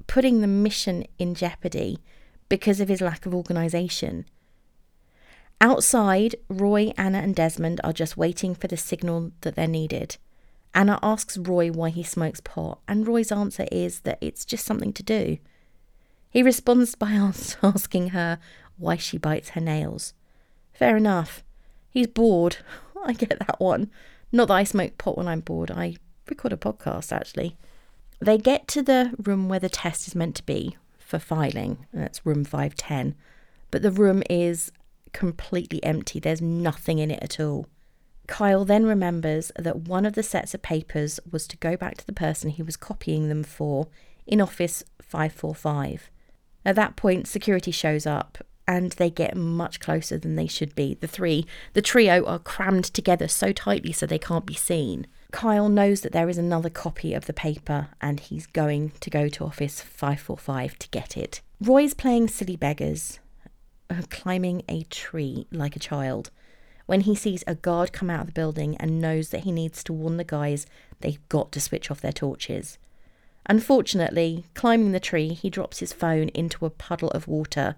[0.06, 1.98] putting the mission in jeopardy
[2.52, 4.26] because of his lack of organisation.
[5.62, 10.18] Outside, Roy, Anna, and Desmond are just waiting for the signal that they're needed.
[10.74, 14.92] Anna asks Roy why he smokes pot, and Roy's answer is that it's just something
[14.92, 15.38] to do.
[16.30, 17.12] He responds by
[17.64, 18.38] asking her
[18.78, 20.14] why she bites her nails.
[20.74, 21.46] Fair enough.
[21.90, 22.58] He's bored.
[23.06, 23.90] I get that one.
[24.34, 25.72] Not that I smoke pot when I'm bored.
[25.72, 25.96] I
[26.28, 27.56] record a podcast, actually.
[28.20, 30.76] They get to the room where the test is meant to be
[31.12, 31.86] for filing.
[31.93, 33.15] That's room 510.
[33.69, 34.71] But the room is
[35.12, 36.21] completely empty.
[36.21, 37.67] There's nothing in it at all.
[38.28, 42.06] Kyle then remembers that one of the sets of papers was to go back to
[42.06, 43.89] the person he was copying them for
[44.26, 46.10] in Office 545.
[46.63, 50.93] At that point, security shows up and they get much closer than they should be.
[50.93, 55.08] The three, the trio, are crammed together so tightly so they can't be seen.
[55.32, 59.30] Kyle knows that there is another copy of the paper and he's going to go
[59.30, 61.41] to Office 545 to get it.
[61.62, 63.20] Roy's playing silly beggars,
[63.89, 66.32] uh, climbing a tree like a child,
[66.86, 69.84] when he sees a guard come out of the building and knows that he needs
[69.84, 70.65] to warn the guys
[71.00, 72.78] they've got to switch off their torches.
[73.46, 77.76] Unfortunately, climbing the tree, he drops his phone into a puddle of water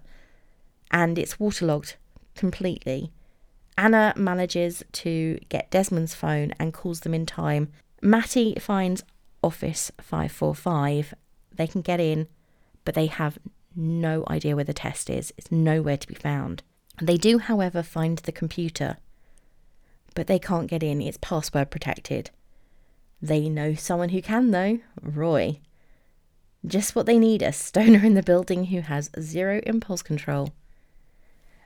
[0.90, 1.94] and it's waterlogged
[2.34, 3.10] completely.
[3.76, 7.72] Anna manages to get Desmond's phone and calls them in time.
[8.00, 9.02] Matty finds
[9.42, 11.14] Office 545.
[11.52, 12.28] They can get in,
[12.84, 13.38] but they have
[13.74, 15.32] no idea where the test is.
[15.36, 16.62] It's nowhere to be found.
[17.02, 18.98] They do, however, find the computer,
[20.14, 21.02] but they can't get in.
[21.02, 22.30] It's password protected.
[23.20, 25.60] They know someone who can, though Roy.
[26.64, 30.52] Just what they need a stoner in the building who has zero impulse control.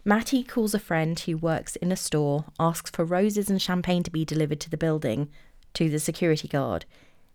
[0.08, 4.10] Matty calls a friend who works in a store, asks for roses and champagne to
[4.10, 5.28] be delivered to the building
[5.74, 6.86] to the security guard.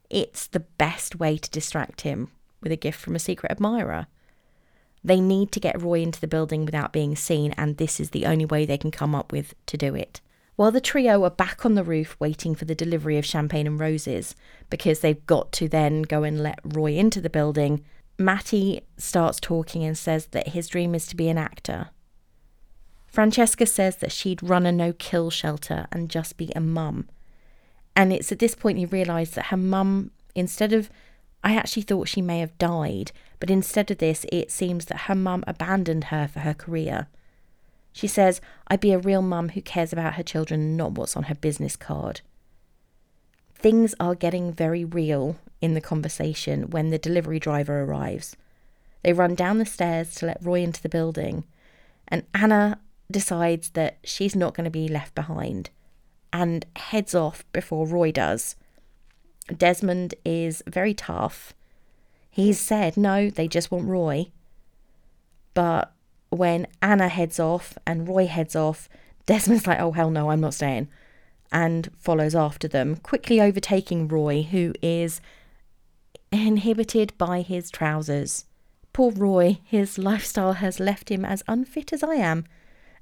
[0.10, 2.32] It's the best way to distract him
[2.64, 4.08] with a gift from a secret admirer.
[5.04, 8.26] They need to get Roy into the building without being seen, and this is the
[8.26, 10.20] only way they can come up with to do it.
[10.56, 13.80] While the trio are back on the roof waiting for the delivery of champagne and
[13.80, 14.36] roses,
[14.72, 17.86] because they've got to then go and let Roy into the building,
[18.18, 21.92] Matty starts talking and says that his dream is to be an actor.
[23.14, 27.08] Francesca says that she'd run a no kill shelter and just be a mum.
[27.96, 30.90] And it's at this point you realise that her mum, instead of,
[31.44, 35.14] I actually thought she may have died, but instead of this, it seems that her
[35.14, 37.06] mum abandoned her for her career.
[37.92, 41.24] She says, I'd be a real mum who cares about her children, not what's on
[41.24, 42.22] her business card.
[43.54, 48.36] Things are getting very real in the conversation when the delivery driver arrives.
[49.04, 51.44] They run down the stairs to let Roy into the building,
[52.08, 52.80] and Anna
[53.14, 55.70] decides that she's not going to be left behind
[56.34, 58.56] and heads off before Roy does.
[59.56, 61.54] Desmond is very tough.
[62.30, 64.32] He's said no, they just want Roy.
[65.54, 65.94] But
[66.30, 68.90] when Anna heads off and Roy heads off,
[69.28, 70.90] Desmond's like, oh, hell no, I'm not staying,
[71.52, 75.22] and follows after them, quickly overtaking Roy, who is
[76.32, 78.46] inhibited by his trousers.
[78.92, 82.46] Poor Roy, his lifestyle has left him as unfit as I am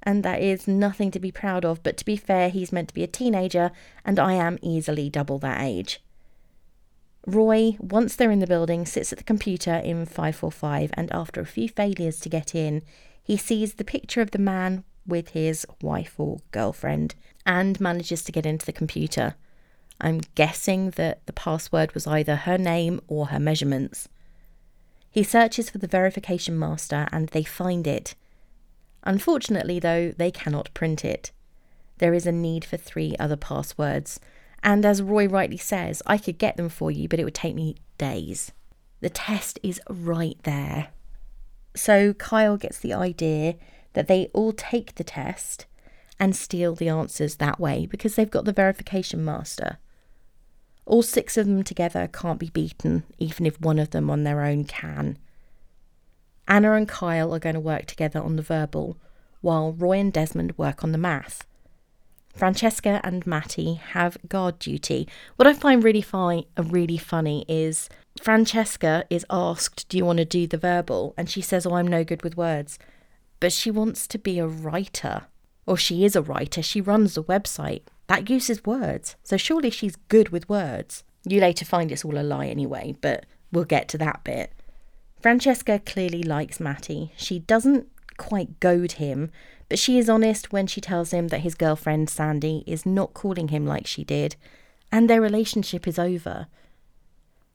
[0.04, 1.84] and that is nothing to be proud of.
[1.84, 3.72] But to be fair, he's meant to be a teenager,
[4.04, 6.02] and I am easily double that age.
[7.28, 11.45] Roy, once they're in the building, sits at the computer in 545, and after a
[11.45, 12.82] few failures to get in,
[13.24, 18.32] he sees the picture of the man with his wife or girlfriend and manages to
[18.32, 19.36] get into the computer.
[19.99, 24.10] I'm guessing that the password was either her name or her measurements.
[25.12, 28.16] He searches for the verification master and they find it.
[29.04, 31.32] Unfortunately, though, they cannot print it.
[31.97, 34.20] There is a need for three other passwords,
[34.64, 37.56] and as Roy rightly says, I could get them for you, but it would take
[37.56, 38.52] me days.
[38.99, 40.89] The test is right there.
[41.76, 43.56] So Kyle gets the idea
[43.93, 45.66] that they all take the test
[46.20, 49.80] and steal the answers that way because they've got the verification master.
[50.86, 54.41] All six of them together can't be beaten, even if one of them on their
[54.43, 55.18] own can.
[56.52, 58.97] Anna and Kyle are going to work together on the verbal,
[59.39, 61.47] while Roy and Desmond work on the math.
[62.36, 65.08] Francesca and Matty have guard duty.
[65.38, 67.88] What I find really fine, uh, really funny is
[68.22, 71.88] Francesca is asked, "Do you want to do the verbal?" and she says, "Oh, I'm
[71.88, 72.78] no good with words,"
[73.39, 75.28] but she wants to be a writer,
[75.66, 76.62] or she is a writer.
[76.62, 81.06] She runs a website that uses words, so surely she's good with words.
[81.24, 84.52] You later find it's all a lie anyway, but we'll get to that bit.
[85.22, 87.11] Francesca clearly likes Matty.
[87.15, 89.32] She doesn't quite goad him,
[89.69, 93.49] but she is honest when she tells him that his girlfriend Sandy is not calling
[93.49, 94.36] him like she did,
[94.91, 96.47] and their relationship is over.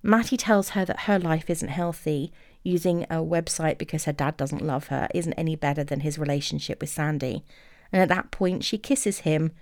[0.03, 2.33] Matty tells her that her life isn't healthy.
[2.62, 6.81] Using a website because her dad doesn't love her isn't any better than his relationship
[6.81, 7.45] with Sandy.
[7.93, 9.53] And at that point, she kisses him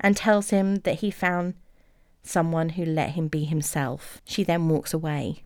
[0.00, 1.54] and tells him that he found
[2.22, 4.20] someone who let him be himself.
[4.24, 5.42] She then walks away.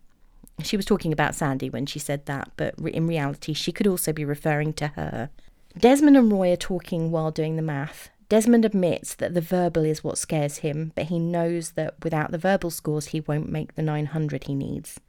[0.62, 4.12] She was talking about Sandy when she said that, but in reality, she could also
[4.12, 5.30] be referring to her.
[5.78, 8.10] Desmond and Roy are talking while doing the math.
[8.28, 12.38] Desmond admits that the verbal is what scares him, but he knows that without the
[12.38, 15.00] verbal scores, he won't make the 900 he needs.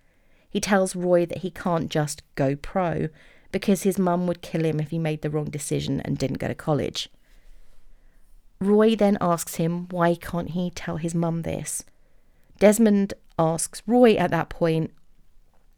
[0.50, 3.08] He tells Roy that he can't just go pro
[3.52, 6.48] because his mum would kill him if he made the wrong decision and didn't go
[6.48, 7.10] to college.
[8.60, 11.84] Roy then asks him why can't he tell his mum this.
[12.60, 14.92] Desmond asks Roy at that point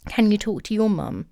[0.07, 1.27] can you talk to your mum?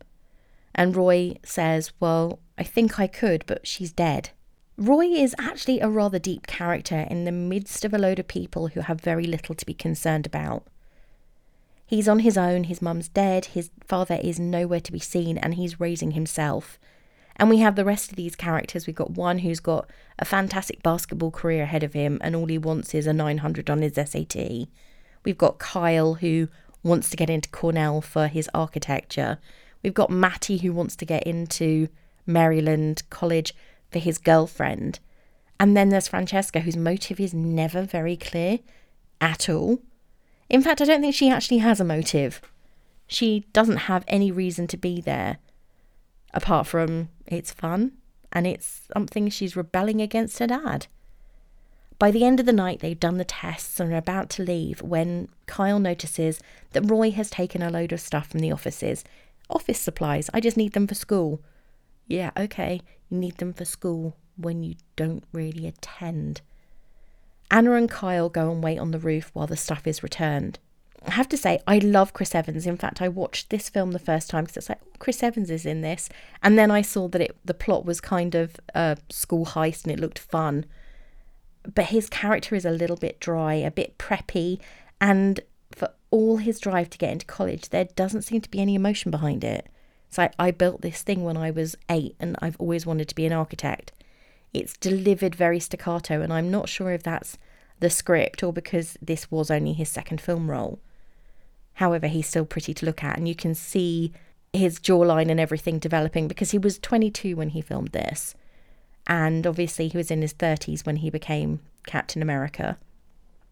[0.76, 4.32] And Roy says, Well, I think I could, but she's dead.
[4.78, 8.70] Roy is actually a rather deep character in the midst of a load of people
[8.70, 10.66] who have very little to be concerned about.
[11.86, 15.54] He's on his own, his mum's dead, his father is nowhere to be seen, and
[15.54, 16.80] he's raising himself.
[17.36, 18.88] And we have the rest of these characters.
[18.88, 22.58] We've got one who's got a fantastic basketball career ahead of him, and all he
[22.58, 24.68] wants is a 900 on his SAT.
[25.24, 26.50] We've got Kyle, who
[26.84, 29.40] wants to get into Cornell for his architecture.
[29.82, 31.88] We've got Matty who wants to get into
[32.26, 33.54] Maryland College
[33.92, 35.00] for his girlfriend.
[35.60, 38.60] And then there's Francesca, whose motive is never very clear
[39.22, 39.80] at all.
[40.50, 42.42] In fact, I don't think she actually has a motive.
[43.08, 45.38] She doesn't have any reason to be there
[46.34, 47.94] apart from it's fun
[48.32, 50.88] and it's something she's rebelling against her dad.
[52.04, 54.82] By the end of the night, they've done the tests and are about to leave
[54.82, 56.42] when Kyle notices
[56.74, 59.06] that Roy has taken a load of stuff from the offices.
[59.50, 61.40] Office supplies, I just need them for school.
[62.06, 66.42] Yeah, okay, you need them for school when you don't really attend.
[67.50, 70.60] Anna and Kyle go and wait on the roof while the stuff is returned.
[71.08, 72.68] I have to say, I love Chris Evans.
[72.68, 75.50] In fact, I watched this film the first time because it's like, oh, Chris Evans
[75.50, 76.10] is in this.
[76.42, 79.94] And then I saw that it the plot was kind of a school heist and
[79.94, 80.66] it looked fun
[81.74, 84.60] but his character is a little bit dry, a bit preppy,
[85.00, 85.40] and
[85.72, 89.12] for all his drive to get into college, there doesn't seem to be any emotion
[89.12, 89.68] behind it.
[90.08, 93.16] It's like, I built this thing when I was eight and I've always wanted to
[93.16, 93.92] be an architect.
[94.54, 97.38] It's delivered very staccato, and I'm not sure if that's
[97.80, 100.80] the script or because this was only his second film role.
[101.74, 104.14] However, he's still pretty to look at, and you can see
[104.54, 108.36] his jawline and everything developing because he was 22 when he filmed this.
[109.08, 112.78] And obviously, he was in his 30s when he became Captain America.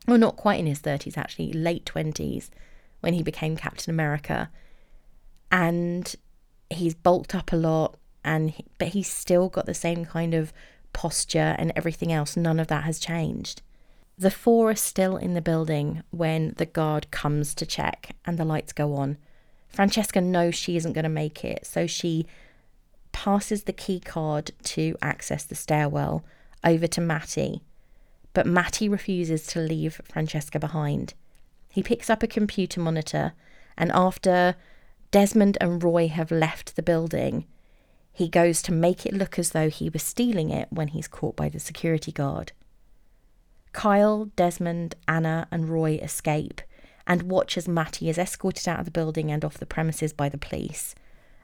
[0.08, 2.50] Well, not quite in his 30s, actually, late 20s
[3.02, 4.50] when he became Captain America.
[5.52, 6.16] And
[6.70, 10.54] he's bulked up a lot, and but he's still got the same kind of
[10.94, 12.38] posture and everything else.
[12.38, 13.62] None of that has changed.
[14.18, 18.46] The four are still in the building when the guard comes to check and the
[18.46, 19.18] lights go on.
[19.70, 22.28] Francesca knows she isn't going to make it, so she
[23.12, 26.24] passes the key card to access the stairwell
[26.64, 27.62] over to Matty.
[28.34, 31.14] But Matty refuses to leave Francesca behind.
[31.70, 33.34] He picks up a computer monitor,
[33.78, 34.56] and after
[35.12, 37.46] Desmond and Roy have left the building,
[38.14, 41.36] he goes to make it look as though he was stealing it when he's caught
[41.36, 42.52] by the security guard.
[43.74, 46.62] Kyle, Desmond, Anna, and Roy escape
[47.08, 50.30] and watch as Matty is escorted out of the building and off the premises by
[50.30, 50.96] the police,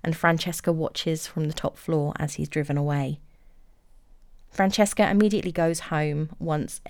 [0.04, 3.20] and Francesca watches from the top floor as he's driven away.
[4.50, 6.82] Francesca immediately goes home once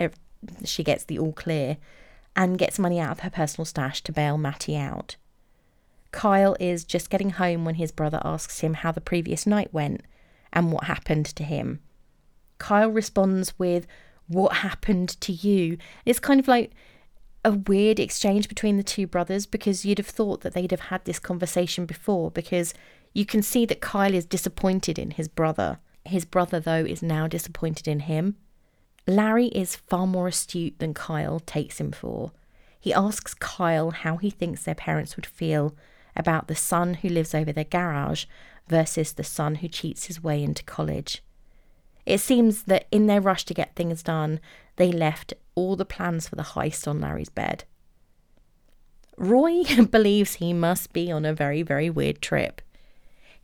[0.64, 1.78] she gets the all clear
[2.36, 5.16] and gets money out of her personal stash to bail Matty out.
[6.12, 10.02] Kyle is just getting home when his brother asks him how the previous night went
[10.54, 11.80] and what happened to him.
[12.58, 13.88] Kyle responds with,
[14.28, 15.78] What happened to you?
[16.06, 16.72] It's kind of like
[17.44, 21.06] a weird exchange between the two brothers because you'd have thought that they'd have had
[21.06, 22.74] this conversation before because
[23.18, 25.80] you can see that Kyle is disappointed in his brother.
[26.06, 28.36] His brother, though, is now disappointed in him.
[29.08, 32.32] Larry is far more astute than Kyle takes him for.
[32.80, 35.76] He asks Kyle how he thinks their parents would feel
[36.16, 38.26] about the son who lives over their garage
[38.68, 41.24] versus the son who cheats his way into college.
[42.06, 44.40] It seems that in their rush to get things done,
[44.76, 47.64] they left all the plans for the heist on Larry's bed.
[49.18, 52.62] Roy believes he must be on a very, very weird trip.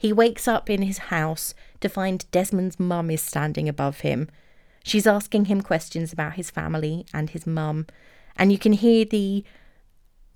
[0.04, 4.30] He wakes up in his house to find Desmond's mum is standing above him.
[4.84, 7.88] She's asking him questions about his family and his mum,
[8.36, 9.46] and you can hear the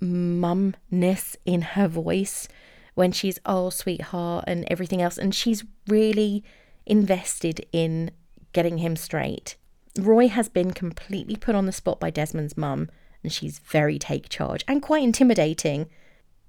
[0.02, 2.48] mumness in her voice
[2.96, 5.18] when she's oh sweetheart and everything else.
[5.18, 6.46] And she's really
[6.86, 8.12] invested in
[8.54, 9.58] getting him straight.
[10.00, 12.90] Roy has been completely put on the spot by desmond's mum
[13.22, 15.90] and she's very take charge and quite intimidating.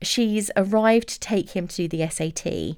[0.03, 2.77] She's arrived to take him to the SAT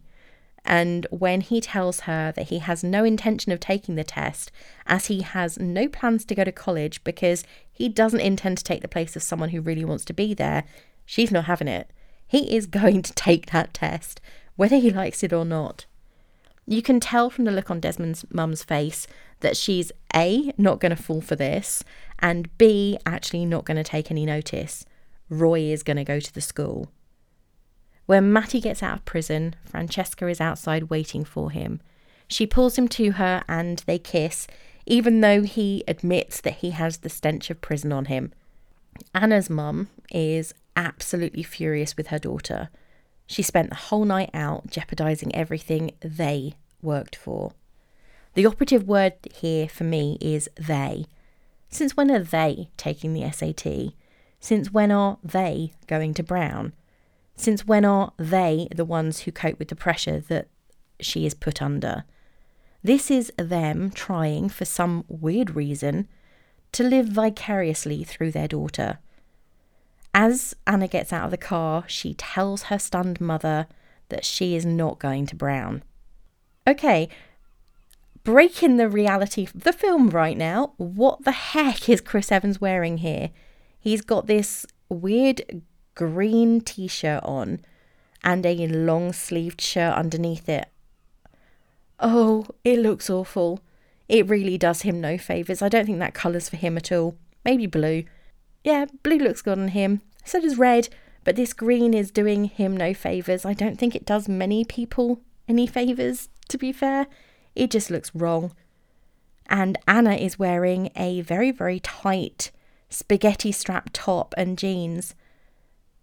[0.64, 4.50] and when he tells her that he has no intention of taking the test,
[4.86, 8.82] as he has no plans to go to college because he doesn't intend to take
[8.82, 10.64] the place of someone who really wants to be there,
[11.06, 11.90] she's not having it.
[12.26, 14.20] He is going to take that test,
[14.56, 15.86] whether he likes it or not.
[16.66, 19.06] You can tell from the look on Desmond's mum's face
[19.40, 21.82] that she's A, not going to fall for this,
[22.20, 24.84] and B, actually not going to take any notice.
[25.28, 26.90] Roy is going to go to the school.
[28.10, 31.80] When Matty gets out of prison, Francesca is outside waiting for him.
[32.26, 34.48] She pulls him to her and they kiss,
[34.84, 38.32] even though he admits that he has the stench of prison on him.
[39.14, 42.68] Anna's mum is absolutely furious with her daughter.
[43.28, 47.52] She spent the whole night out jeopardising everything they worked for.
[48.34, 51.06] The operative word here for me is they.
[51.68, 53.92] Since when are they taking the SAT?
[54.40, 56.72] Since when are they going to Brown?
[57.40, 60.48] Since when are they the ones who cope with the pressure that
[61.00, 62.04] she is put under?
[62.82, 66.06] This is them trying, for some weird reason,
[66.72, 68.98] to live vicariously through their daughter.
[70.12, 73.66] As Anna gets out of the car, she tells her stunned mother
[74.10, 75.82] that she is not going to Brown.
[76.66, 77.08] Okay,
[78.22, 80.74] breaking the reality of the film right now.
[80.76, 83.30] What the heck is Chris Evans wearing here?
[83.78, 85.62] He's got this weird
[85.94, 87.60] green t shirt on
[88.22, 90.68] and a long sleeved shirt underneath it.
[91.98, 93.60] Oh, it looks awful.
[94.08, 95.62] It really does him no favours.
[95.62, 97.16] I don't think that colour's for him at all.
[97.44, 98.04] Maybe blue.
[98.64, 100.02] Yeah, blue looks good on him.
[100.24, 100.88] So does red,
[101.24, 103.44] but this green is doing him no favours.
[103.44, 107.06] I don't think it does many people any favours, to be fair.
[107.54, 108.52] It just looks wrong.
[109.48, 112.50] And Anna is wearing a very, very tight
[112.88, 115.14] spaghetti strap top and jeans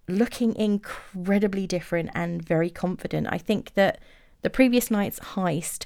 [0.07, 3.27] looking incredibly different and very confident.
[3.29, 3.99] I think that
[4.41, 5.85] the previous night's heist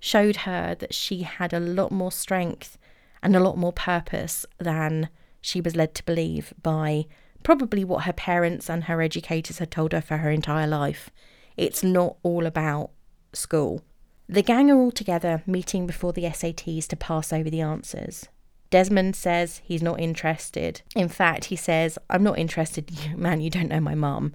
[0.00, 2.78] showed her that she had a lot more strength
[3.22, 5.08] and a lot more purpose than
[5.40, 7.06] she was led to believe by
[7.42, 11.10] probably what her parents and her educators had told her for her entire life.
[11.56, 12.90] It's not all about
[13.32, 13.82] school.
[14.28, 18.28] The gang are all together meeting before the SATs to pass over the answers.
[18.70, 20.82] Desmond says he's not interested.
[20.94, 22.90] In fact, he says, I'm not interested.
[23.16, 24.34] Man, you don't know my mum.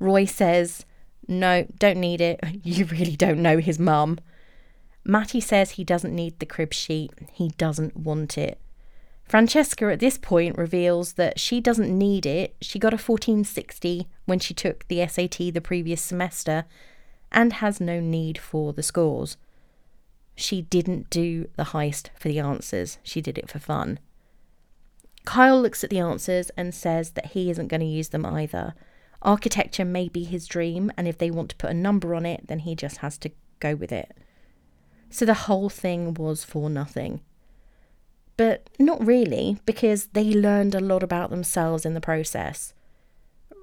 [0.00, 0.84] Roy says,
[1.26, 2.40] No, don't need it.
[2.64, 4.18] You really don't know his mum.
[5.04, 7.12] Matty says he doesn't need the crib sheet.
[7.32, 8.60] He doesn't want it.
[9.24, 12.56] Francesca at this point reveals that she doesn't need it.
[12.60, 16.64] She got a 1460 when she took the SAT the previous semester
[17.30, 19.36] and has no need for the scores.
[20.38, 23.98] She didn't do the heist for the answers, she did it for fun.
[25.24, 28.74] Kyle looks at the answers and says that he isn't going to use them either.
[29.20, 32.46] Architecture may be his dream, and if they want to put a number on it,
[32.46, 34.16] then he just has to go with it.
[35.10, 37.20] So the whole thing was for nothing.
[38.36, 42.74] But not really, because they learned a lot about themselves in the process.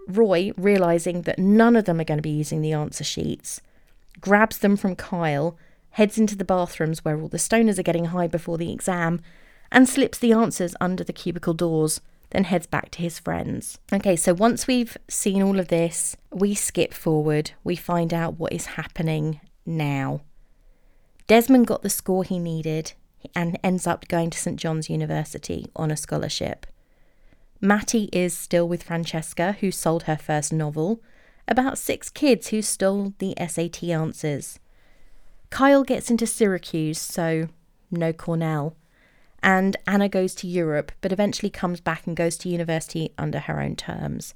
[0.10, 3.62] Roy, realizing that none of them are going to be using the answer sheets,
[4.20, 5.58] grabs them from Kyle,
[5.96, 9.22] heads into the bathrooms where all the stoners are getting high before the exam,
[9.72, 13.80] and slips the answers under the cubicle doors, then heads back to his friends.
[13.94, 18.52] Okay, so once we've seen all of this, we skip forward, we find out what
[18.52, 20.20] is happening now.
[21.28, 22.92] Desmond got the score he needed
[23.34, 26.66] and ends up going to St John's University on a scholarship.
[27.62, 31.02] Matty is still with Francesca, who sold her first novel,
[31.48, 34.60] about six kids who stole the SAT answers.
[35.56, 37.48] Kyle gets into Syracuse, so
[37.90, 38.76] no Cornell.
[39.42, 43.62] And Anna goes to Europe, but eventually comes back and goes to university under her
[43.62, 44.34] own terms.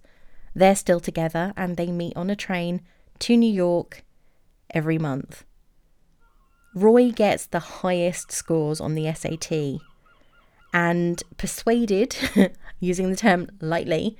[0.55, 2.79] They're still together and they meet on a train
[3.19, 4.05] to New York
[4.69, 5.43] every month.
[6.73, 9.81] Roy gets the highest scores on the SAT
[10.73, 12.15] and persuaded,
[12.79, 14.15] using the term lightly,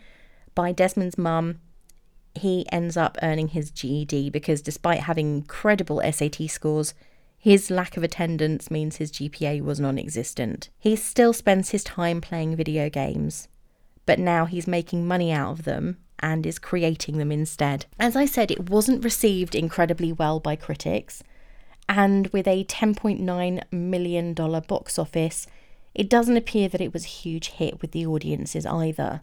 [0.53, 1.61] by Desmond's mum,
[2.35, 6.93] he ends up earning his GED because despite having incredible SAT scores,
[7.37, 10.69] his lack of attendance means his GPA was non existent.
[10.77, 13.47] He still spends his time playing video games,
[14.05, 17.85] but now he's making money out of them and is creating them instead.
[17.97, 21.23] As I said, it wasn't received incredibly well by critics,
[21.87, 25.47] and with a $10.9 million box office,
[25.95, 29.21] it doesn't appear that it was a huge hit with the audiences either.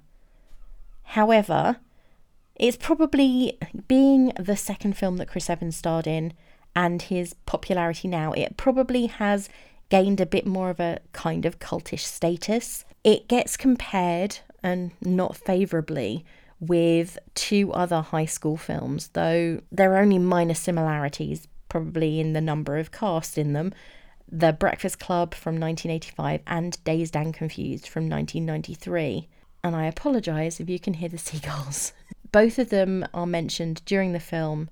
[1.03, 1.77] However,
[2.59, 6.33] it's probably being the second film that Chris Evans starred in
[6.75, 9.49] and his popularity now, it probably has
[9.89, 12.85] gained a bit more of a kind of cultish status.
[13.03, 16.25] It gets compared, and not favourably,
[16.61, 22.41] with two other high school films, though there are only minor similarities probably in the
[22.41, 23.73] number of cast in them.
[24.31, 29.29] The Breakfast Club from 1985 and Dazed and Confused from 1993.
[29.63, 31.93] And I apologise if you can hear the seagulls.
[32.33, 34.69] Both of them are mentioned during the film,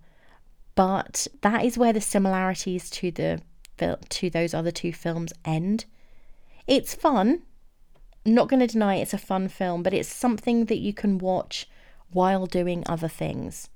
[0.75, 3.41] but that is where the similarities to the
[4.09, 5.85] to those other two films end.
[6.67, 7.43] It's fun.
[8.25, 11.19] I'm not going to deny it's a fun film, but it's something that you can
[11.19, 11.69] watch
[12.11, 13.69] while doing other things.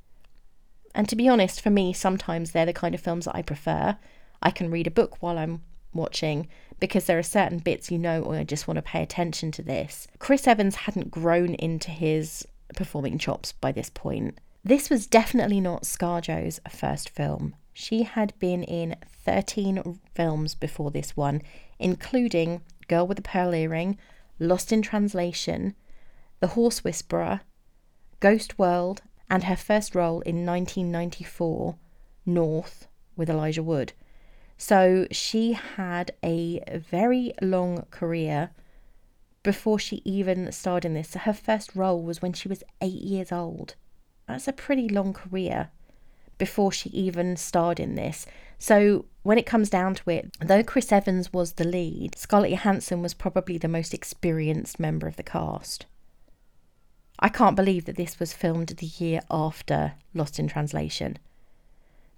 [0.95, 3.99] And to be honest, for me, sometimes they're the kind of films that I prefer.
[4.41, 5.62] I can read a book while I'm
[5.93, 6.49] watching
[6.81, 9.62] because there are certain bits you know, or I just want to pay attention to
[9.62, 10.07] this.
[10.18, 12.47] Chris Evans hadn't grown into his
[12.77, 14.39] performing chops by this point.
[14.64, 17.55] This was definitely not Scarjo's first film.
[17.73, 21.43] She had been in 13 films before this one,
[21.79, 23.97] including Girl with the Pearl Earring,
[24.39, 25.75] Lost in Translation,
[26.41, 27.43] The Horse Whisperer,
[28.21, 31.77] Ghost World, and her first role in 1994,
[32.27, 33.93] North, with Elijah Wood.
[34.57, 38.51] So she had a very long career
[39.43, 41.11] before she even starred in this.
[41.11, 43.74] So her first role was when she was eight years old.
[44.26, 45.70] That's a pretty long career
[46.36, 48.26] before she even starred in this.
[48.59, 53.03] So when it comes down to it, though Chris Evans was the lead, Scarlett Johansson
[53.03, 55.86] was probably the most experienced member of the cast.
[57.20, 61.18] I can't believe that this was filmed the year after Lost in Translation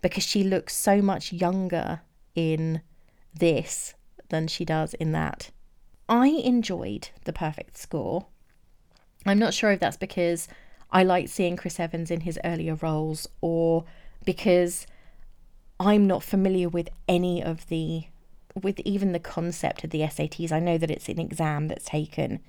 [0.02, 2.02] because she looks so much younger
[2.34, 2.82] in
[3.34, 3.94] this
[4.28, 5.50] than she does in that.
[6.11, 8.26] I enjoyed the perfect score.
[9.24, 10.48] I'm not sure if that's because
[10.90, 13.84] I liked seeing Chris Evans in his earlier roles or
[14.26, 14.86] because
[15.78, 18.04] I'm not familiar with any of the
[18.61, 20.50] with even the concept of the SATs.
[20.50, 22.40] I know that it's an exam that's taken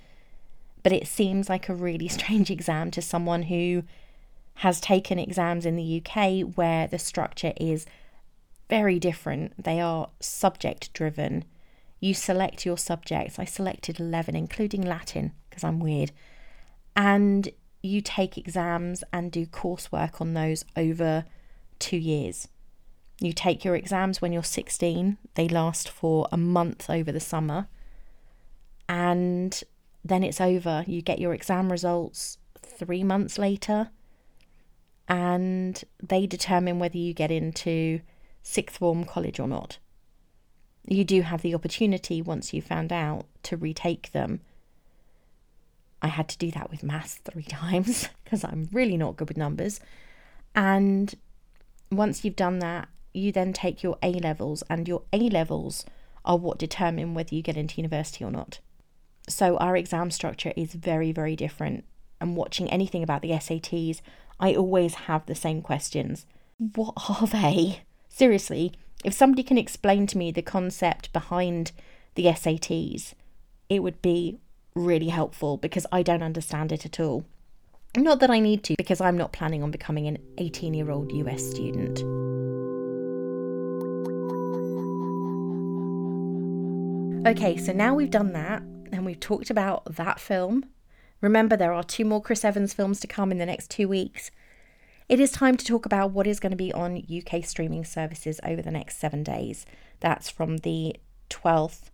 [0.84, 3.84] but it seems like a really strange exam to someone who
[4.56, 7.86] has taken exams in the UK where the structure is
[8.70, 9.64] very different.
[9.64, 11.46] They are subject driven.
[12.02, 13.40] You select your subjects.
[13.40, 16.12] I selected 11, including Latin, because I'm weird.
[16.94, 17.50] And
[17.82, 21.24] you take exams and do coursework on those over
[21.80, 22.50] two years.
[23.22, 27.68] You take your exams when you're 16, they last for a month over the summer
[28.92, 29.64] and
[30.04, 30.84] then it's over.
[30.86, 33.90] You get your exam results three months later,
[35.08, 38.02] and they determine whether you get into
[38.44, 39.78] sixth form college or not.
[40.88, 44.42] You do have the opportunity once you found out to retake them.
[46.02, 49.38] I had to do that with maths three times because I'm really not good with
[49.38, 49.80] numbers.
[50.56, 51.14] And
[51.92, 55.86] once you've done that, you then take your A levels, and your A levels
[56.24, 58.60] are what determine whether you get into university or not.
[59.28, 61.84] So our exam structure is very, very different.
[62.20, 64.02] And watching anything about the SATs,
[64.40, 66.26] I always have the same questions.
[66.58, 67.82] What are they?
[68.10, 68.74] Seriously,
[69.04, 71.72] if somebody can explain to me the concept behind
[72.16, 73.14] the SATs,
[73.70, 74.40] it would be
[74.76, 77.26] really helpful because I don't understand it at all.
[77.98, 81.12] Not that I need to, because I'm not planning on becoming an 18 year old
[81.12, 82.00] US student.
[87.28, 90.66] Okay, so now we've done that and we've talked about that film.
[91.20, 94.32] Remember, there are two more Chris Evans films to come in the next two weeks.
[95.12, 98.40] It is time to talk about what is going to be on UK streaming services
[98.46, 99.66] over the next seven days.
[100.00, 100.96] That's from the
[101.30, 101.90] 12th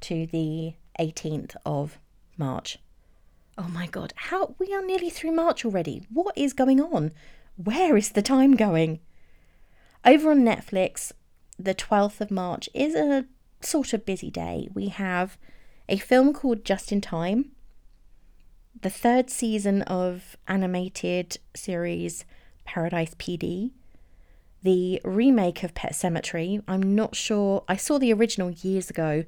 [0.00, 1.98] to the 18th of
[2.38, 2.78] March.
[3.58, 6.06] Oh my god, how we are nearly through March already.
[6.08, 7.12] What is going on?
[7.56, 9.00] Where is the time going?
[10.06, 11.12] Over on Netflix,
[11.58, 13.26] the 12th of March is a
[13.60, 14.70] sort of busy day.
[14.72, 15.36] We have
[15.86, 17.50] a film called Just in Time,
[18.80, 22.24] the third season of animated series
[22.68, 23.70] Paradise PD,
[24.62, 26.62] the remake of Pet Sematary.
[26.68, 29.24] I'm not sure, I saw the original years ago.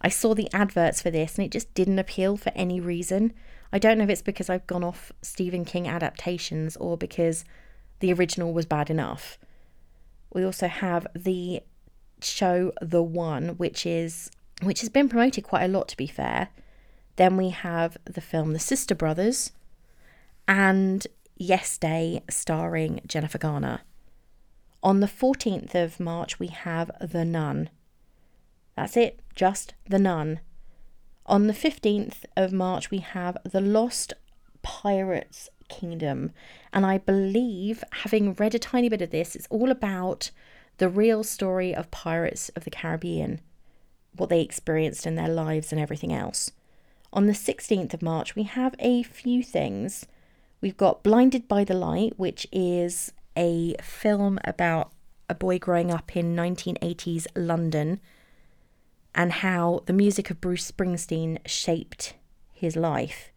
[0.00, 3.32] I saw the adverts for this and it just didn't appeal for any reason.
[3.72, 7.44] I don't know if it's because I've gone off Stephen King adaptations or because
[7.98, 9.38] the original was bad enough.
[10.32, 11.62] We also have the
[12.22, 14.30] show The One, which is
[14.62, 16.50] which has been promoted quite a lot, to be fair.
[17.16, 19.50] Then we have the film The Sister Brothers
[20.46, 23.80] and Yes Day, starring Jennifer Garner.
[24.82, 27.70] On the 14th of March, we have The Nun.
[28.76, 30.40] That's it, just The Nun.
[31.26, 34.12] On the 15th of March, we have The Lost
[34.62, 36.32] Pirates Kingdom.
[36.72, 40.30] And I believe, having read a tiny bit of this, it's all about
[40.78, 43.40] the real story of pirates of the Caribbean
[44.16, 46.52] what they experienced in their lives and everything else.
[47.12, 50.06] On the 16th of March, we have a few things.
[50.64, 54.92] We've got Blinded by the Light, which is a film about
[55.28, 58.00] a boy growing up in 1980s London
[59.14, 62.14] and how the music of Bruce Springsteen shaped
[62.50, 63.30] his life.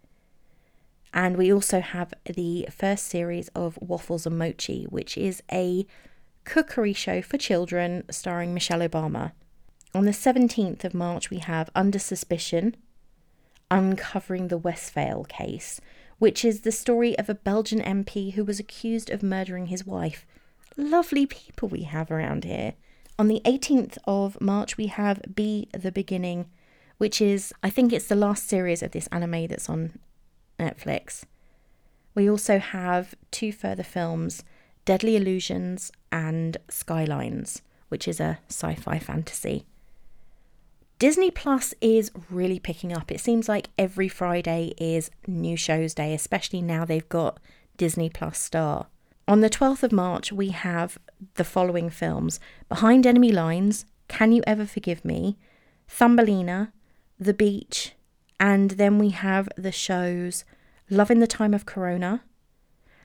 [1.14, 5.86] And we also have the first series of Waffles and Mochi, which is a
[6.46, 9.34] cookery show for children starring Michelle Obama.
[9.94, 12.78] On the 17th of March, we have Under Suspicion,
[13.70, 15.82] Uncovering the Wesphael case,
[16.20, 20.26] which is the story of a Belgian MP who was accused of murdering his wife.
[20.76, 22.74] Lovely people we have around here.
[23.20, 26.48] On the 18th of March, we have Be the Beginning,
[26.98, 29.98] which is, I think it's the last series of this anime that's on
[30.60, 31.24] Netflix.
[32.14, 34.44] We also have two further films
[34.86, 39.66] Deadly Illusions and Skylines, which is a sci fi fantasy.
[41.00, 43.12] Disney Plus is really picking up.
[43.12, 47.40] It seems like every Friday is new shows day, especially now they've got
[47.78, 48.88] Disney Plus Star.
[49.28, 50.98] On the 12th of March, we have
[51.36, 55.38] the following films Behind Enemy Lines, Can You Ever Forgive Me,
[55.88, 56.74] Thumbelina,
[57.20, 57.94] The Beach,
[58.40, 60.46] and then we have the shows
[60.90, 62.24] Love in the Time of Corona,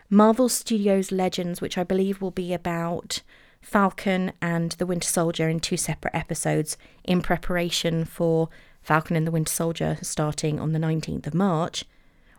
[0.09, 3.21] Marvel Studios Legends, which I believe will be about
[3.63, 8.49] Falcon and the Winter Soldier in two separate episodes in preparation for
[8.83, 11.85] Falcon and the Winter Soldier starting on the 19th of March.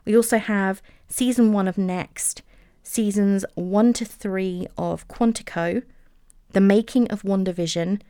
[0.05, 2.41] We also have season one of Next,
[2.83, 5.83] seasons one to three of Quantico,
[6.51, 8.01] The Making of WandaVision,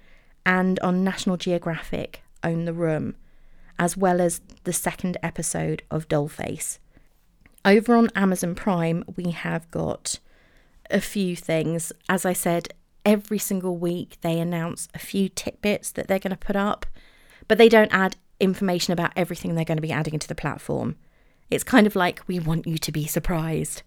[0.45, 3.15] and on National Geographic, Own the Room,
[3.77, 6.79] as well as the second episode of Dollface.
[7.63, 10.19] Over on Amazon Prime, we have got
[10.89, 11.93] a few things.
[12.09, 12.73] As I said,
[13.05, 16.85] every single week they announce a few tidbits that they're going to put up,
[17.47, 20.95] but they don't add information about everything they're going to be adding into the platform.
[21.49, 23.83] It's kind of like we want you to be surprised.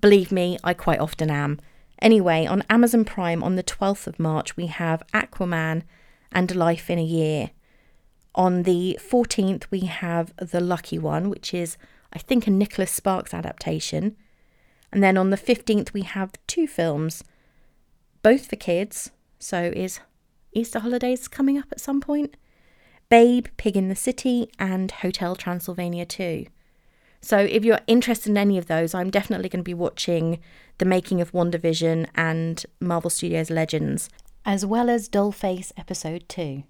[0.00, 1.60] Believe me, I quite often am.
[2.00, 5.82] Anyway, on Amazon Prime on the 12th of March, we have Aquaman
[6.32, 7.50] and Life in a Year.
[8.34, 11.76] On the 14th, we have The Lucky One, which is,
[12.12, 14.16] I think, a Nicholas Sparks adaptation.
[14.90, 17.22] And then on the 15th, we have two films
[18.22, 19.10] both for kids.
[19.38, 20.00] So is
[20.52, 22.36] Easter holidays coming up at some point?
[23.08, 26.46] Babe, Pig in the City, and Hotel Transylvania 2.
[27.20, 30.40] So if you're interested in any of those, I'm definitely going to be watching
[30.78, 34.08] the making of WandaVision and Marvel Studios Legends,
[34.44, 36.64] as well as Dollface Episode 2.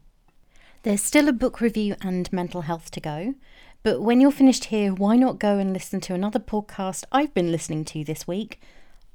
[0.83, 3.35] There's still a book review and mental health to go,
[3.83, 7.51] but when you're finished here, why not go and listen to another podcast I've been
[7.51, 8.61] listening to this week?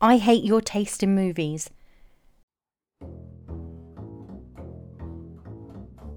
[0.01, 1.69] I Hate Your Taste in Movies.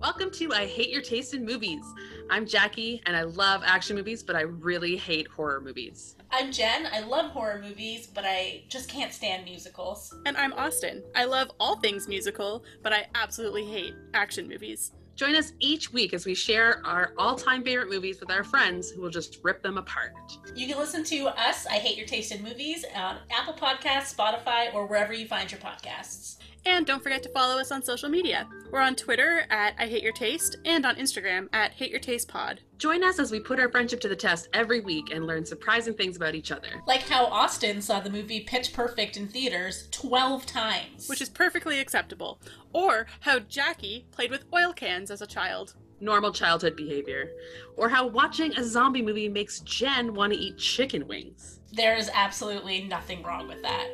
[0.01, 1.85] Welcome to I Hate Your Taste in Movies.
[2.31, 6.17] I'm Jackie and I love action movies, but I really hate horror movies.
[6.31, 6.89] I'm Jen.
[6.91, 10.15] I love horror movies, but I just can't stand musicals.
[10.25, 11.03] And I'm Austin.
[11.15, 14.93] I love all things musical, but I absolutely hate action movies.
[15.17, 18.89] Join us each week as we share our all time favorite movies with our friends
[18.89, 20.15] who will just rip them apart.
[20.55, 24.73] You can listen to us, I Hate Your Taste in Movies, on Apple Podcasts, Spotify,
[24.73, 26.39] or wherever you find your podcasts.
[26.67, 28.47] And don't forget to follow us on social media.
[28.71, 32.29] We're on Twitter at I Hate Your Taste and on Instagram at Hate Your Taste
[32.29, 32.61] Pod.
[32.77, 35.95] Join us as we put our friendship to the test every week and learn surprising
[35.95, 36.69] things about each other.
[36.87, 41.09] Like how Austin saw the movie Pitch Perfect in theaters 12 times.
[41.09, 42.41] Which is perfectly acceptable.
[42.73, 45.75] Or how Jackie played with oil cans as a child.
[46.01, 47.31] Normal childhood behavior.
[47.77, 51.61] Or how watching a zombie movie makes Jen want to eat chicken wings.
[51.73, 53.89] There is absolutely nothing wrong with that.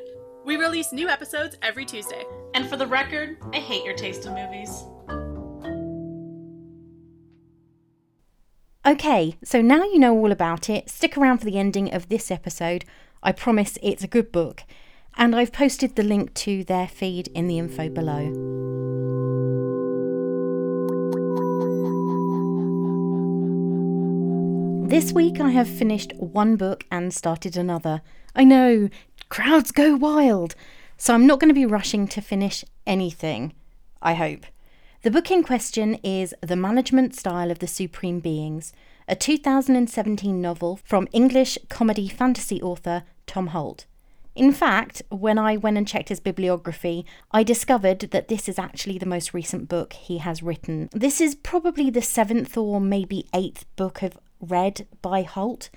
[0.46, 2.22] We release new episodes every Tuesday.
[2.54, 4.84] And for the record, I hate your taste in movies.
[8.86, 12.30] Okay, so now you know all about it, stick around for the ending of this
[12.30, 12.84] episode.
[13.24, 14.62] I promise it's a good book.
[15.16, 18.30] And I've posted the link to their feed in the info below.
[24.88, 28.02] This week I have finished one book and started another.
[28.36, 28.88] I know,
[29.28, 30.54] crowds go wild.
[30.96, 33.52] So I'm not going to be rushing to finish anything,
[34.00, 34.46] I hope.
[35.02, 38.72] The book in question is The Management Style of the Supreme Beings,
[39.06, 43.86] a 2017 novel from English comedy fantasy author Tom Holt.
[44.34, 48.98] In fact, when I went and checked his bibliography, I discovered that this is actually
[48.98, 50.90] the most recent book he has written.
[50.92, 55.70] This is probably the seventh or maybe eighth book I've read by Holt,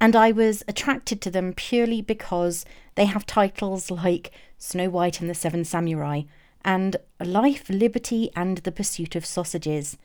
[0.00, 2.64] and I was attracted to them purely because
[2.96, 6.22] they have titles like Snow White and the Seven Samurai
[6.64, 9.96] and Life, Liberty, and the Pursuit of Sausages.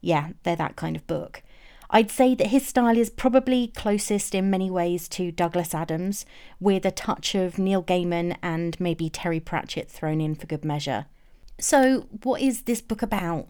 [0.00, 1.42] Yeah, they're that kind of book.
[1.88, 6.24] I'd say that his style is probably closest in many ways to Douglas Adams,
[6.60, 11.06] with a touch of Neil Gaiman and maybe Terry Pratchett thrown in for good measure.
[11.58, 13.48] So, what is this book about?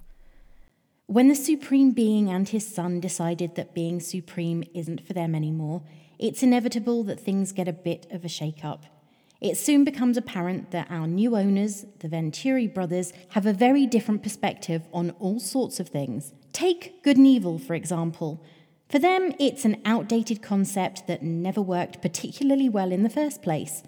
[1.07, 5.83] When the Supreme Being and his son decided that being supreme isn't for them anymore,
[6.21, 8.85] it's inevitable that things get a bit of a shake up.
[9.41, 14.23] It soon becomes apparent that our new owners, the Venturi brothers, have a very different
[14.23, 16.35] perspective on all sorts of things.
[16.53, 18.45] Take good and evil, for example.
[18.91, 23.83] For them, it's an outdated concept that never worked particularly well in the first place.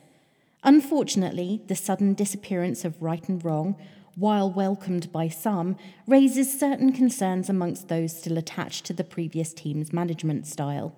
[0.64, 3.76] Unfortunately, the sudden disappearance of right and wrong,
[4.16, 5.76] while welcomed by some,
[6.07, 10.95] raises certain concerns amongst those still attached to the previous team's management style.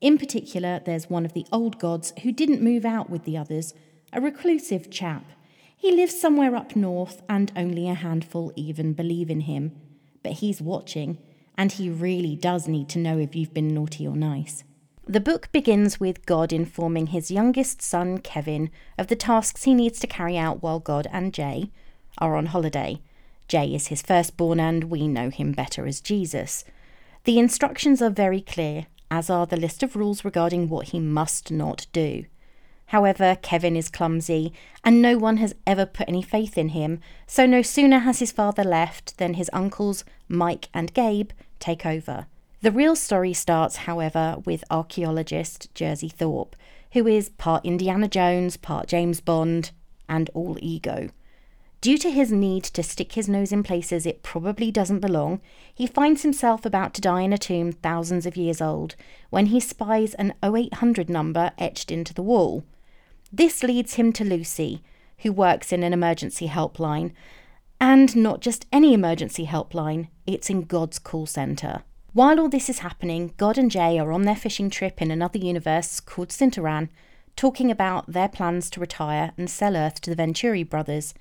[0.00, 3.74] In particular, there's one of the old gods who didn't move out with the others,
[4.12, 5.24] a reclusive chap.
[5.76, 9.72] He lives somewhere up north, and only a handful even believe in him.
[10.22, 11.18] But he's watching,
[11.56, 14.64] and he really does need to know if you've been naughty or nice.
[15.06, 19.98] The book begins with God informing his youngest son, Kevin, of the tasks he needs
[20.00, 21.70] to carry out while God and Jay,
[22.18, 23.00] are on holiday.
[23.48, 26.64] Jay is his firstborn, and we know him better as Jesus.
[27.24, 31.50] The instructions are very clear, as are the list of rules regarding what he must
[31.50, 32.24] not do.
[32.86, 34.52] However, Kevin is clumsy,
[34.84, 38.32] and no one has ever put any faith in him, so no sooner has his
[38.32, 41.30] father left than his uncles, Mike and Gabe,
[41.60, 42.26] take over.
[42.62, 46.56] The real story starts, however, with archaeologist Jersey Thorpe,
[46.92, 49.70] who is part Indiana Jones, part James Bond,
[50.08, 51.10] and all ego.
[51.80, 55.40] Due to his need to stick his nose in places it probably doesn't belong,
[55.74, 58.96] he finds himself about to die in a tomb thousands of years old
[59.30, 62.64] when he spies an 0800 number etched into the wall.
[63.32, 64.82] This leads him to Lucy,
[65.18, 67.12] who works in an emergency helpline.
[67.80, 71.82] And not just any emergency helpline, it's in God's call centre.
[72.12, 75.38] While all this is happening, God and Jay are on their fishing trip in another
[75.38, 76.90] universe called Sintaran,
[77.36, 81.14] talking about their plans to retire and sell Earth to the Venturi brothers.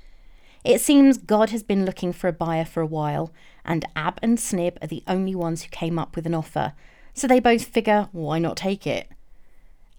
[0.63, 3.31] It seems God has been looking for a buyer for a while,
[3.63, 6.73] and Ab and Snib are the only ones who came up with an offer,
[7.13, 9.09] so they both figure why not take it?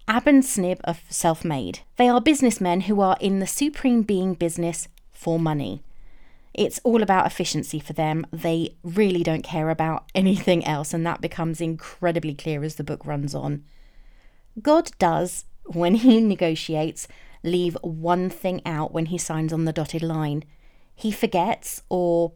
[0.07, 1.79] Ab and Snib are self made.
[1.97, 5.83] They are businessmen who are in the supreme being business for money.
[6.53, 8.25] It's all about efficiency for them.
[8.31, 13.05] They really don't care about anything else, and that becomes incredibly clear as the book
[13.05, 13.63] runs on.
[14.61, 17.07] God does, when he negotiates,
[17.43, 20.43] leave one thing out when he signs on the dotted line.
[20.95, 22.33] He forgets, or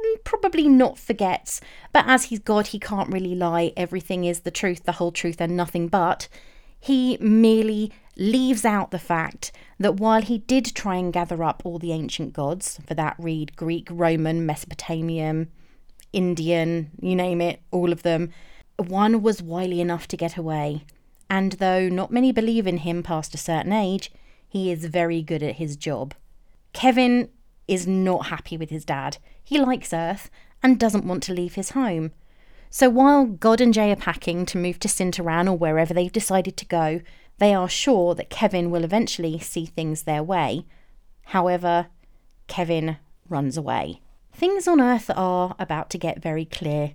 [0.00, 1.60] mm, probably not forgets,
[1.92, 3.72] but as he's God, he can't really lie.
[3.76, 6.28] Everything is the truth, the whole truth, and nothing but.
[6.78, 11.78] He merely leaves out the fact that while he did try and gather up all
[11.78, 15.50] the ancient gods, for that read Greek, Roman, Mesopotamian,
[16.12, 18.30] Indian, you name it, all of them,
[18.76, 20.84] one was wily enough to get away.
[21.28, 24.10] And though not many believe in him past a certain age,
[24.50, 26.12] he is very good at his job.
[26.72, 27.30] Kevin
[27.68, 29.16] is not happy with his dad.
[29.42, 30.28] He likes Earth
[30.60, 32.10] and doesn't want to leave his home.
[32.68, 36.56] So while God and Jay are packing to move to Sintaran or wherever they've decided
[36.56, 37.00] to go,
[37.38, 40.66] they are sure that Kevin will eventually see things their way.
[41.26, 41.86] However,
[42.48, 42.96] Kevin
[43.28, 44.00] runs away.
[44.32, 46.94] Things on Earth are about to get very clear.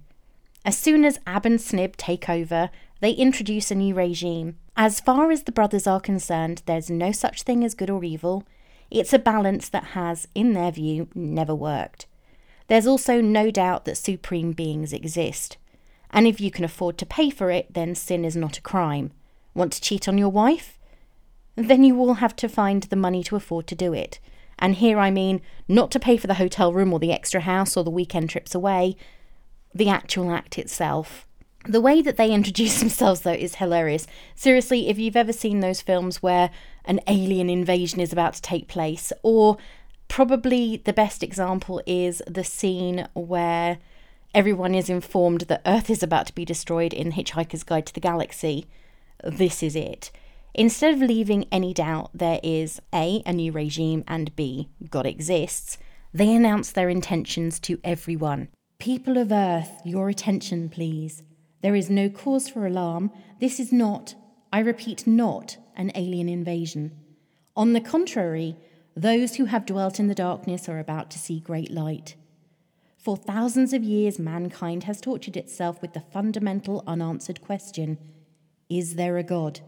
[0.65, 4.57] As soon as Ab and Snib take over, they introduce a new regime.
[4.77, 8.43] As far as the brothers are concerned, there's no such thing as good or evil.
[8.91, 12.07] It's a balance that has, in their view, never worked.
[12.67, 15.57] There's also no doubt that supreme beings exist.
[16.11, 19.11] And if you can afford to pay for it, then sin is not a crime.
[19.53, 20.77] Want to cheat on your wife?
[21.55, 24.19] Then you will have to find the money to afford to do it.
[24.59, 27.77] And here I mean not to pay for the hotel room or the extra house
[27.77, 28.97] or the weekend trips away,
[29.73, 31.25] the actual act itself.
[31.67, 34.07] The way that they introduce themselves, though, is hilarious.
[34.35, 36.49] Seriously, if you've ever seen those films where
[36.85, 39.57] an alien invasion is about to take place, or
[40.07, 43.79] Probably the best example is the scene where
[44.33, 47.99] everyone is informed that Earth is about to be destroyed in Hitchhiker's Guide to the
[47.99, 48.67] Galaxy.
[49.23, 50.11] This is it.
[50.53, 55.77] Instead of leaving any doubt there is A, a new regime, and B, God exists,
[56.13, 58.47] they announce their intentions to everyone.
[58.79, 61.23] People of Earth, your attention, please.
[61.65, 63.09] There is no cause for alarm.
[63.39, 64.13] This is not,
[64.53, 66.91] I repeat, not an alien invasion.
[67.55, 68.55] On the contrary,
[68.95, 72.13] those who have dwelt in the darkness are about to see great light.
[72.99, 77.97] For thousands of years, mankind has tortured itself with the fundamental unanswered question
[78.69, 79.61] Is there a God?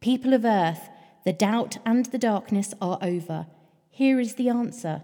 [0.00, 0.88] People of earth,
[1.26, 3.46] the doubt and the darkness are over.
[3.90, 5.02] Here is the answer.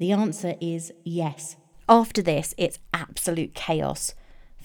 [0.00, 1.54] The answer is yes.
[1.88, 4.12] After this, it's absolute chaos.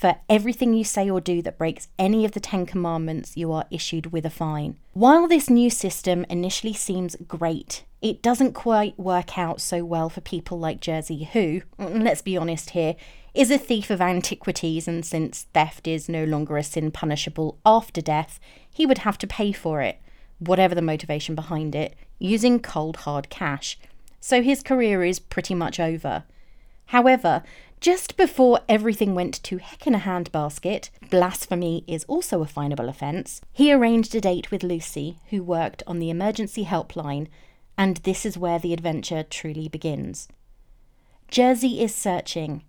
[0.01, 3.67] For everything you say or do that breaks any of the Ten Commandments, you are
[3.69, 4.79] issued with a fine.
[4.93, 10.21] While this new system initially seems great, it doesn't quite work out so well for
[10.21, 12.95] people like Jersey, who, let's be honest here,
[13.35, 18.01] is a thief of antiquities, and since theft is no longer a sin punishable after
[18.01, 18.39] death,
[18.71, 20.01] he would have to pay for it,
[20.39, 23.77] whatever the motivation behind it, using cold hard cash.
[24.19, 26.23] So his career is pretty much over.
[26.85, 27.43] However,
[27.81, 33.41] just before everything went to heck in a handbasket, blasphemy is also a finable offence,
[33.51, 37.27] he arranged a date with Lucy, who worked on the emergency helpline,
[37.75, 40.27] and this is where the adventure truly begins.
[41.27, 42.63] Jersey is searching.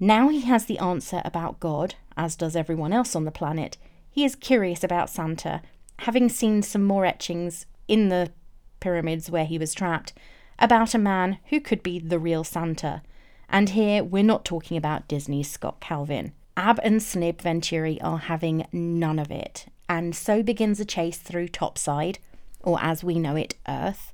[0.00, 3.78] Now he has the answer about God, as does everyone else on the planet.
[4.10, 5.62] He is curious about Santa,
[5.98, 8.32] having seen some more etchings in the
[8.80, 10.12] pyramids where he was trapped
[10.58, 13.02] about a man who could be the real Santa.
[13.50, 16.32] And here we're not talking about Disney's Scott Calvin.
[16.56, 21.48] Ab and Snib Venturi are having none of it, and so begins a chase through
[21.48, 22.18] Topside,
[22.62, 24.12] or as we know it, Earth.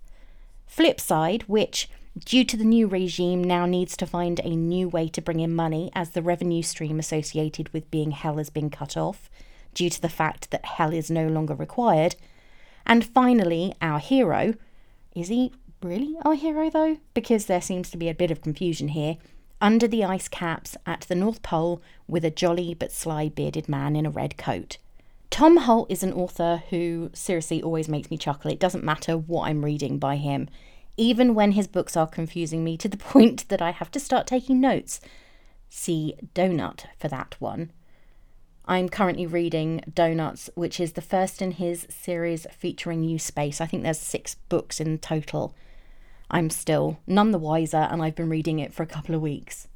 [0.71, 1.91] Flipside, which,
[2.25, 5.55] due to the new regime, now needs to find a new way to bring in
[5.55, 9.29] money as the revenue stream associated with being hell has been cut off,
[9.75, 12.17] due to the fact that hell is no longer required.
[12.87, 14.55] And finally, our hero
[15.15, 15.53] is he
[15.83, 16.99] really our hero, though?
[17.15, 19.17] Because there seems to be a bit of confusion here.
[19.61, 23.97] Under the ice caps at the North Pole with a jolly but sly bearded man
[23.97, 24.79] in a red coat.
[25.31, 28.51] Tom Holt is an author who seriously always makes me chuckle.
[28.51, 30.49] It doesn't matter what I'm reading by him,
[30.97, 34.27] even when his books are confusing me to the point that I have to start
[34.27, 35.01] taking notes.
[35.69, 37.71] See Doughnut for that one.
[38.69, 43.61] I'm currently reading Doughnuts, which is the first in his series featuring YouSpace.
[43.61, 45.55] I think there's six books in total.
[46.31, 49.69] I'm still none the wiser, and I've been reading it for a couple of weeks.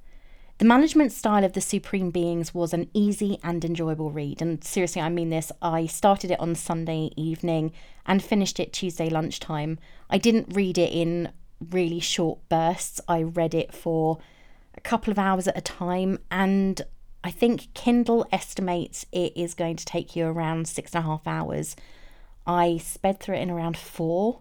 [0.59, 5.01] The management style of the Supreme Beings was an easy and enjoyable read, and seriously,
[5.01, 5.51] I mean this.
[5.63, 7.73] I started it on Sunday evening
[8.05, 9.79] and finished it Tuesday lunchtime.
[10.11, 11.33] I didn't read it in
[11.71, 14.19] really short bursts, I read it for
[14.75, 16.83] a couple of hours at a time, and
[17.23, 21.27] I think Kindle estimates it is going to take you around six and a half
[21.27, 21.77] hours.
[22.47, 24.41] I sped through it in around four.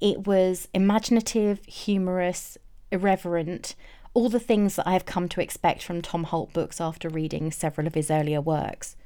[0.00, 2.58] It was imaginative, humorous,
[2.90, 3.74] irreverent,
[4.12, 7.50] all the things that I have come to expect from Tom Holt books after reading
[7.50, 8.96] several of his earlier works.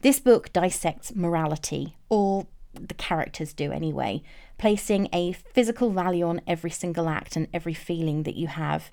[0.00, 4.22] This book dissects morality, or the characters do anyway,
[4.58, 8.90] placing a physical value on every single act and every feeling that you have.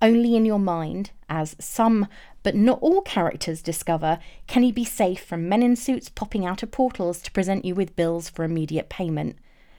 [0.00, 2.08] Only in your mind, as some
[2.42, 6.62] but not all characters discover, can you be safe from men in suits popping out
[6.62, 9.36] of portals to present you with bills for immediate payment,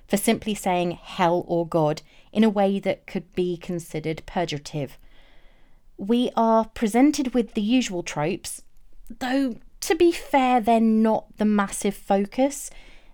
[0.08, 2.02] for simply saying hell or God
[2.32, 4.98] in a way that could be considered purgative.
[5.98, 8.62] We are presented with the usual tropes,
[9.20, 12.70] though to be fair, they're not the massive focus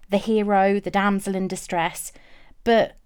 [0.10, 2.12] the hero, the damsel in distress,
[2.64, 2.98] but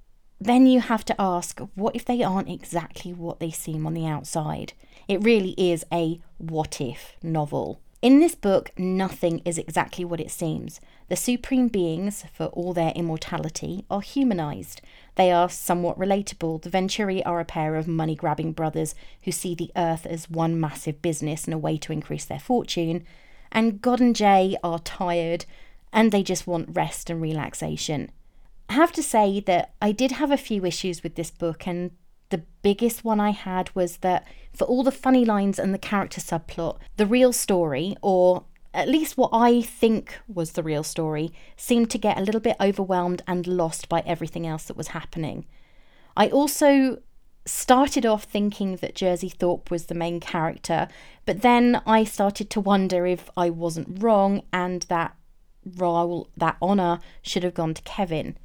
[0.41, 4.05] then you have to ask what if they aren't exactly what they seem on the
[4.05, 4.73] outside?
[5.07, 7.79] It really is a what if novel.
[8.01, 10.81] In this book, nothing is exactly what it seems.
[11.09, 14.81] The supreme beings, for all their immortality, are humanized.
[15.15, 16.61] They are somewhat relatable.
[16.61, 18.93] The Venturi are a pair of money grabbing brothers
[19.23, 23.05] who see the earth as one massive business and a way to increase their fortune.
[23.51, 25.45] And God and Jay are tired
[25.93, 28.11] and they just want rest and relaxation.
[28.69, 31.91] I have to say that I did have a few issues with this book, and
[32.29, 36.19] the biggest one I had was that for all the funny lines and the character
[36.19, 38.43] subplot, the real story, or
[38.73, 42.57] at least what I think was the real story, seemed to get a little bit
[42.59, 45.45] overwhelmed and lost by everything else that was happening.
[46.15, 46.99] I also
[47.45, 50.87] started off thinking that Jersey Thorpe was the main character,
[51.25, 55.15] but then I started to wonder if I wasn't wrong and that
[55.75, 58.37] role, that honour should have gone to Kevin.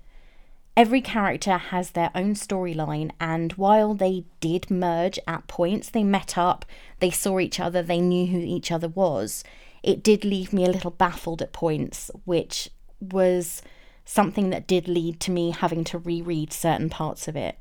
[0.74, 6.38] Every character has their own storyline, and while they did merge at points, they met
[6.38, 6.64] up,
[6.98, 9.44] they saw each other, they knew who each other was.
[9.82, 12.70] It did leave me a little baffled at points, which
[13.00, 13.62] was
[14.04, 17.58] something that did lead to me having to reread certain parts of it.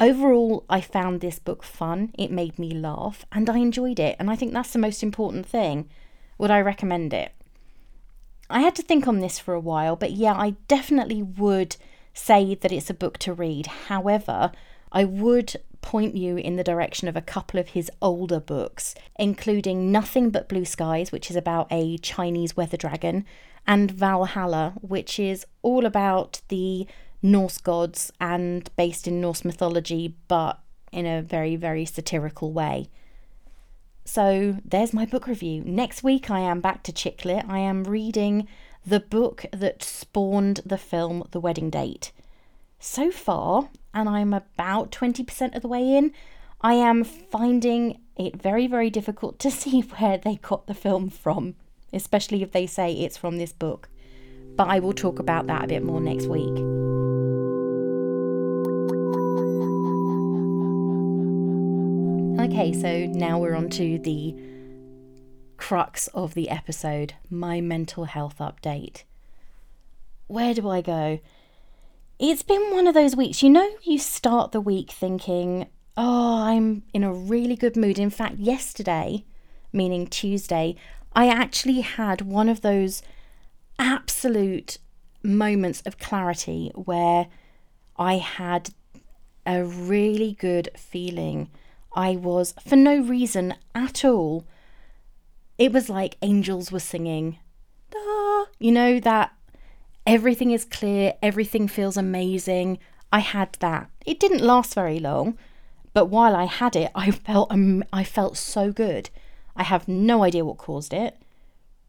[0.00, 4.30] Overall, I found this book fun, it made me laugh, and I enjoyed it, and
[4.30, 5.88] I think that's the most important thing.
[6.38, 7.32] Would I recommend it?
[8.50, 11.76] I had to think on this for a while, but yeah, I definitely would
[12.12, 13.66] say that it's a book to read.
[13.88, 14.52] However,
[14.92, 19.92] I would point you in the direction of a couple of his older books, including
[19.92, 23.26] Nothing But Blue Skies, which is about a Chinese weather dragon,
[23.66, 26.86] and Valhalla, which is all about the
[27.22, 30.58] Norse gods and based in Norse mythology, but
[30.90, 32.88] in a very, very satirical way.
[34.06, 35.62] So there's my book review.
[35.64, 37.44] Next week, I am back to Chick Lit.
[37.48, 38.48] I am reading
[38.86, 42.12] the book that spawned the film The Wedding Date.
[42.78, 46.12] So far, and I'm about 20% of the way in,
[46.60, 51.54] I am finding it very, very difficult to see where they got the film from,
[51.92, 53.88] especially if they say it's from this book.
[54.56, 56.58] But I will talk about that a bit more next week.
[62.40, 64.36] Okay, so now we're on to the
[65.56, 69.04] crux of the episode my mental health update.
[70.26, 71.20] Where do I go?
[72.18, 73.42] It's been one of those weeks.
[73.42, 77.98] You know, you start the week thinking, oh, I'm in a really good mood.
[77.98, 79.24] In fact, yesterday,
[79.72, 80.76] meaning Tuesday,
[81.12, 83.02] I actually had one of those
[83.78, 84.78] absolute
[85.24, 87.26] moments of clarity where
[87.96, 88.70] I had
[89.44, 91.50] a really good feeling
[91.96, 94.46] I was, for no reason at all,
[95.58, 97.38] it was like angels were singing.
[97.90, 99.33] Da, you know, that
[100.06, 102.78] everything is clear, everything feels amazing.
[103.12, 103.90] I had that.
[104.04, 105.38] It didn't last very long,
[105.92, 109.10] but while I had it, I felt um, I felt so good.
[109.56, 111.16] I have no idea what caused it.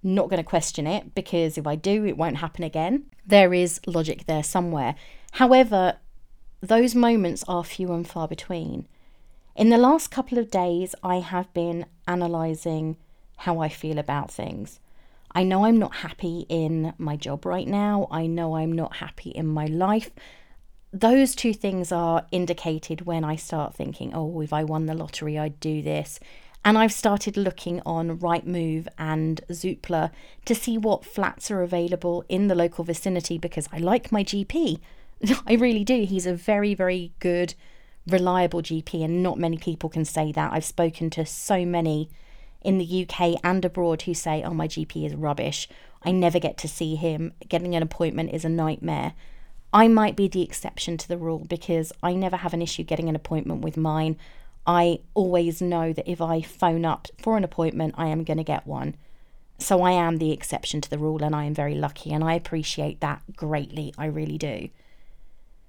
[0.04, 3.06] Not going to question it because if I do, it won't happen again.
[3.26, 4.96] There is logic there somewhere.
[5.34, 5.98] However,
[6.62, 8.88] those moments are few and far between.
[9.56, 12.98] In the last couple of days, I have been analysing
[13.38, 14.80] how I feel about things.
[15.36, 18.08] I know I'm not happy in my job right now.
[18.10, 20.10] I know I'm not happy in my life.
[20.94, 25.38] Those two things are indicated when I start thinking, oh, if I won the lottery,
[25.38, 26.22] I'd do this.
[26.64, 30.12] And I've started looking on Rightmove and Zoopla
[30.46, 34.80] to see what flats are available in the local vicinity because I like my GP.
[35.46, 36.06] I really do.
[36.06, 37.56] He's a very, very good
[38.08, 40.54] reliable GP, and not many people can say that.
[40.54, 42.10] I've spoken to so many
[42.66, 45.70] in the UK and abroad who say, Oh, my GP is rubbish.
[46.04, 47.34] I never get to see him.
[47.48, 49.14] Getting an appointment is a nightmare.
[49.72, 53.10] I might be the exception to the rule because I never have an issue getting
[53.10, 54.18] an appointment with mine.
[54.66, 58.44] I always know that if I phone up for an appointment, I am going to
[58.44, 58.96] get one.
[59.58, 62.34] So I am the exception to the rule, and I am very lucky, and I
[62.34, 63.94] appreciate that greatly.
[63.98, 64.70] I really do.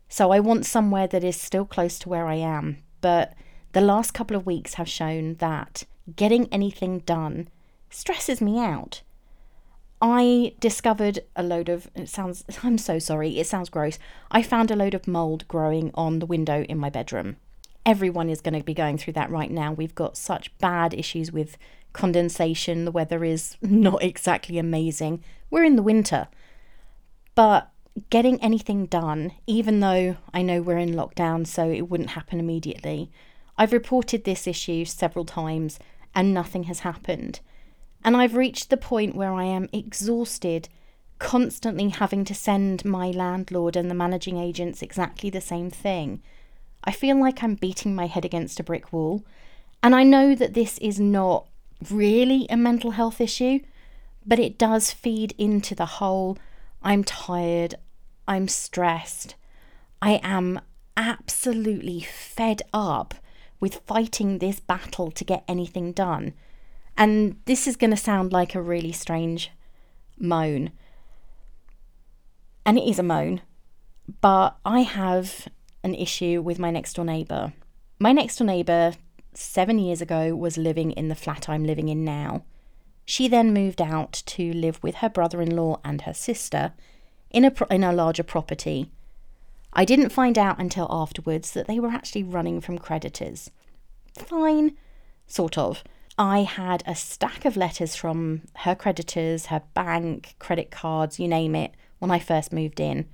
[0.09, 3.35] So I want somewhere that is still close to where I am, but
[3.73, 7.49] the last couple of weeks have shown that getting anything done
[7.91, 9.03] stresses me out.
[10.01, 13.99] I discovered a load of it sounds I'm so sorry, it sounds gross.
[14.31, 17.37] I found a load of mold growing on the window in my bedroom.
[17.85, 19.73] Everyone is going to be going through that right now.
[19.73, 21.57] We've got such bad issues with
[21.93, 22.85] condensation.
[22.85, 25.23] The weather is not exactly amazing.
[25.51, 26.29] We're in the winter.
[27.35, 27.71] But
[28.11, 33.11] getting anything done, even though I know we're in lockdown, so it wouldn't happen immediately,
[33.57, 35.79] I've reported this issue several times
[36.17, 37.39] and nothing has happened.
[38.03, 40.69] And I've reached the point where I am exhausted,
[41.19, 46.23] constantly having to send my landlord and the managing agents exactly the same thing.
[46.83, 49.25] I feel like I'm beating my head against a brick wall.
[49.83, 51.47] And I know that this is not
[51.91, 53.61] really a mental health issue,
[54.25, 56.39] but it does feed into the whole
[56.83, 57.75] I'm tired,
[58.27, 59.35] I'm stressed,
[60.01, 60.61] I am
[60.97, 63.15] absolutely fed up
[63.61, 66.35] with fighting this battle to get anything done.
[66.97, 69.51] And this is going to sound like a really strange
[70.19, 70.71] moan.
[72.65, 73.43] And it is a moan.
[74.21, 75.49] But I have
[75.83, 77.53] an issue with my next door neighbour.
[77.99, 78.95] My next door neighbour,
[79.35, 82.45] seven years ago, was living in the flat I'm living in now.
[83.05, 86.73] She then moved out to live with her brother in law and her sister
[87.31, 88.91] in a, in a larger property.
[89.79, 93.51] I didn't find out until afterwards that they were actually running from creditors.
[94.19, 94.75] Fine,
[95.27, 95.85] sort of.
[96.17, 101.55] I had a stack of letters from her creditors, her bank, credit cards, you name
[101.55, 103.07] it, when I first moved in.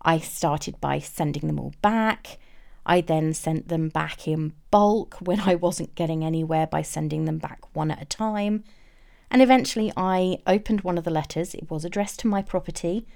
[0.00, 2.38] I started by sending them all back.
[2.86, 7.38] I then sent them back in bulk when I wasn't getting anywhere by sending them
[7.38, 8.62] back one at a time.
[9.28, 11.52] And eventually I opened one of the letters.
[11.52, 13.08] It was addressed to my property.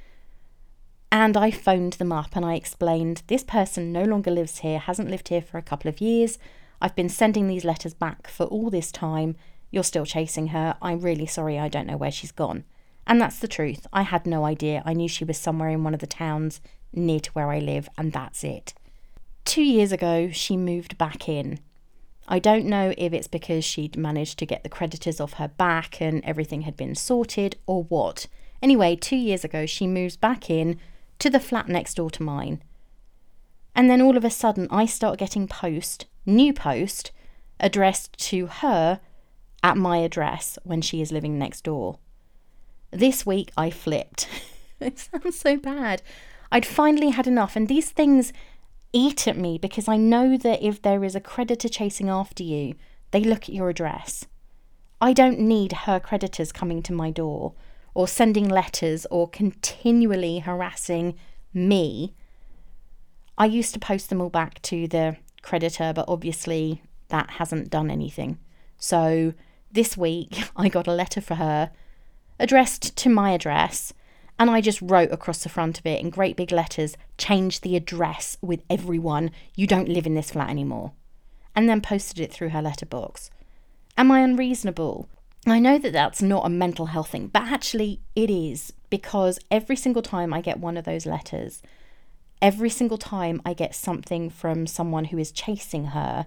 [1.12, 5.10] And I phoned them up and I explained this person no longer lives here, hasn't
[5.10, 6.38] lived here for a couple of years.
[6.80, 9.36] I've been sending these letters back for all this time.
[9.70, 10.76] You're still chasing her.
[10.80, 12.64] I'm really sorry, I don't know where she's gone.
[13.06, 13.86] And that's the truth.
[13.92, 14.82] I had no idea.
[14.86, 16.60] I knew she was somewhere in one of the towns
[16.92, 18.72] near to where I live, and that's it.
[19.44, 21.58] Two years ago, she moved back in.
[22.28, 26.00] I don't know if it's because she'd managed to get the creditors off her back
[26.00, 28.28] and everything had been sorted or what.
[28.62, 30.78] Anyway, two years ago, she moves back in
[31.20, 32.62] to the flat next door to mine.
[33.74, 37.12] And then all of a sudden, I start getting post new post
[37.58, 39.00] addressed to her
[39.62, 41.98] at my address when she is living next door.
[42.90, 44.28] This week I flipped.
[44.80, 46.02] it sounds so bad.
[46.50, 48.32] I'd finally had enough, and these things
[48.92, 52.74] eat at me because I know that if there is a creditor chasing after you,
[53.12, 54.26] they look at your address.
[55.00, 57.54] I don't need her creditors coming to my door
[57.94, 61.16] or sending letters or continually harassing
[61.52, 62.14] me.
[63.36, 67.90] I used to post them all back to the creditor, but obviously that hasn't done
[67.90, 68.38] anything.
[68.76, 69.34] So
[69.70, 71.70] this week I got a letter for her
[72.38, 73.92] addressed to my address,
[74.38, 77.76] and I just wrote across the front of it in great big letters change the
[77.76, 79.30] address with everyone.
[79.54, 80.92] You don't live in this flat anymore.
[81.54, 83.28] And then posted it through her letterbox.
[83.98, 85.08] Am I unreasonable?
[85.46, 89.76] I know that that's not a mental health thing, but actually it is because every
[89.76, 91.62] single time I get one of those letters,
[92.42, 96.26] every single time I get something from someone who is chasing her,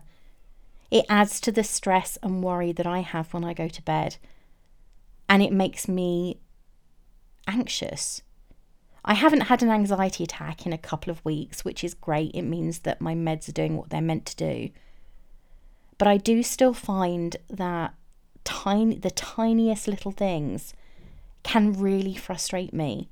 [0.89, 4.17] it adds to the stress and worry that I have when I go to bed.
[5.29, 6.39] And it makes me
[7.47, 8.21] anxious.
[9.05, 12.31] I haven't had an anxiety attack in a couple of weeks, which is great.
[12.33, 14.69] It means that my meds are doing what they're meant to do.
[15.97, 17.93] But I do still find that
[18.43, 20.73] tiny the tiniest little things
[21.43, 23.09] can really frustrate me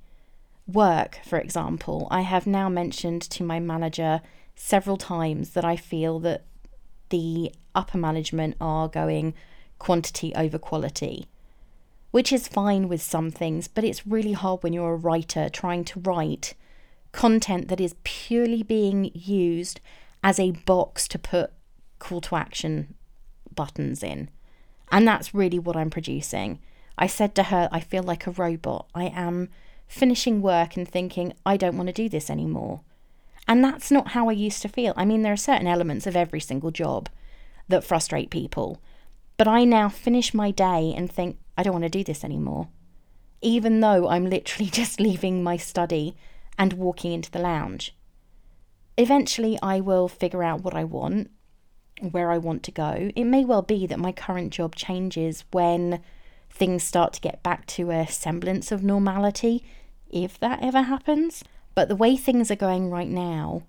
[0.67, 4.21] work, for example, I have now mentioned to my manager
[4.55, 6.43] several times that I feel that
[7.09, 9.33] the upper management are going
[9.79, 11.27] quantity over quality,
[12.11, 15.83] which is fine with some things, but it's really hard when you're a writer trying
[15.85, 16.53] to write
[17.11, 19.81] content that is purely being used
[20.23, 21.51] as a box to put
[21.99, 22.93] call to action
[23.53, 24.29] buttons in.
[24.91, 26.59] And that's really what I'm producing.
[26.97, 28.87] I said to her, I feel like a robot.
[28.93, 29.49] I am
[29.87, 32.81] finishing work and thinking, I don't want to do this anymore.
[33.47, 34.93] And that's not how I used to feel.
[34.95, 37.09] I mean, there are certain elements of every single job
[37.67, 38.81] that frustrate people.
[39.37, 42.67] But I now finish my day and think, I don't want to do this anymore.
[43.41, 46.15] Even though I'm literally just leaving my study
[46.57, 47.95] and walking into the lounge.
[48.97, 51.31] Eventually, I will figure out what I want,
[52.01, 53.11] where I want to go.
[53.15, 56.01] It may well be that my current job changes when
[56.49, 59.63] things start to get back to a semblance of normality
[60.09, 61.43] if that ever happens.
[61.73, 63.63] But the way things are going right now,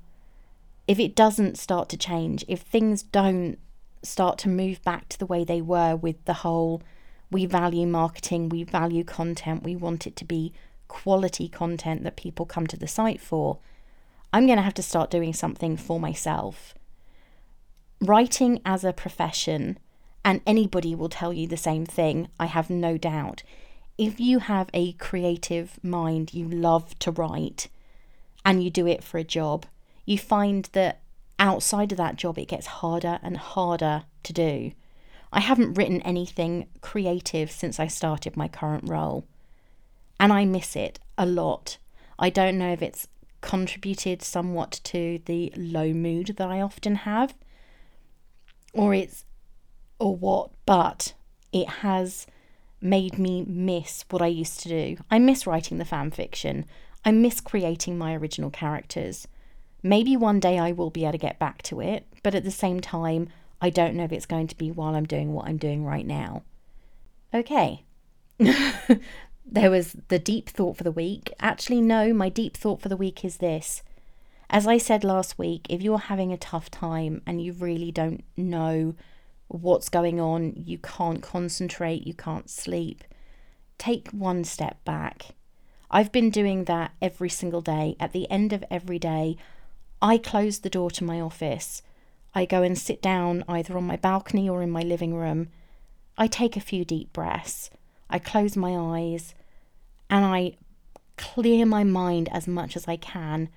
[0.89, 3.59] if it doesn't start to change, if things don't
[4.03, 6.83] start to move back to the way they were with the whole
[7.31, 10.53] we value marketing, we value content, we want it to be
[10.89, 13.59] quality content that people come to the site for,
[14.33, 16.75] I'm going to have to start doing something for myself.
[18.03, 19.79] Writing as a profession,
[20.24, 23.45] and anybody will tell you the same thing, I have no doubt.
[23.97, 27.69] If you have a creative mind, you love to write,
[28.45, 29.66] and you do it for a job,
[30.05, 31.01] you find that
[31.39, 34.73] outside of that job it gets harder and harder to do.
[35.33, 39.29] I haven't written anything creative since I started my current role,
[40.19, 41.79] and I miss it a lot.
[42.19, 43.07] I don't know if it's
[43.43, 47.35] contributed somewhat to the low mood that I often have,
[48.73, 49.24] or it's
[49.99, 51.15] or what, but
[51.53, 52.27] it has
[52.81, 54.97] made me miss what I used to do.
[55.11, 56.65] I miss writing the fan fiction.
[57.05, 59.28] I miss creating my original characters.
[59.82, 62.51] Maybe one day I will be able to get back to it, but at the
[62.51, 63.28] same time,
[63.61, 66.07] I don't know if it's going to be while I'm doing what I'm doing right
[66.07, 66.43] now.
[67.32, 67.85] Okay.
[68.39, 71.32] there was the deep thought for the week.
[71.39, 73.82] Actually, no, my deep thought for the week is this.
[74.53, 78.23] As I said last week, if you're having a tough time and you really don't
[78.37, 78.95] know
[79.49, 83.03] what's going on, you can't concentrate, you can't sleep,
[83.79, 85.29] take one step back.
[85.91, 87.97] I've been doing that every single day.
[87.99, 89.39] At the end of every day,
[90.03, 91.83] I close the door to my office.
[92.35, 95.49] I go and sit down either on my balcony or in my living room.
[96.19, 97.70] I take a few deep breaths.
[98.11, 99.35] I close my eyes
[100.11, 100.59] and I
[101.16, 103.49] clear my mind as much as I can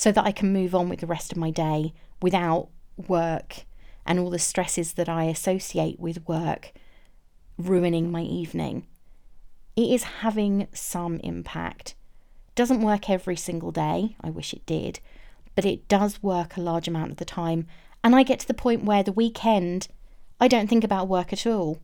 [0.00, 3.66] so that I can move on with the rest of my day without work
[4.06, 6.72] and all the stresses that I associate with work
[7.58, 8.86] ruining my evening.
[9.76, 11.96] It is having some impact.
[12.54, 15.00] Doesn't work every single day, I wish it did,
[15.54, 17.66] but it does work a large amount of the time.
[18.02, 19.88] And I get to the point where the weekend
[20.40, 21.78] I don't think about work at all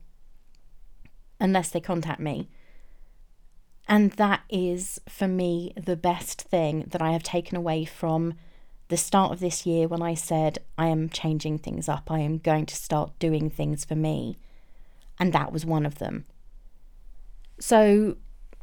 [1.39, 2.49] unless they contact me.
[3.87, 8.33] And that is, for me, the best thing that I have taken away from
[8.89, 12.37] the start of this year when I said, I am changing things up, I am
[12.37, 14.37] going to start doing things for me.
[15.19, 16.25] And that was one of them.
[17.59, 18.17] So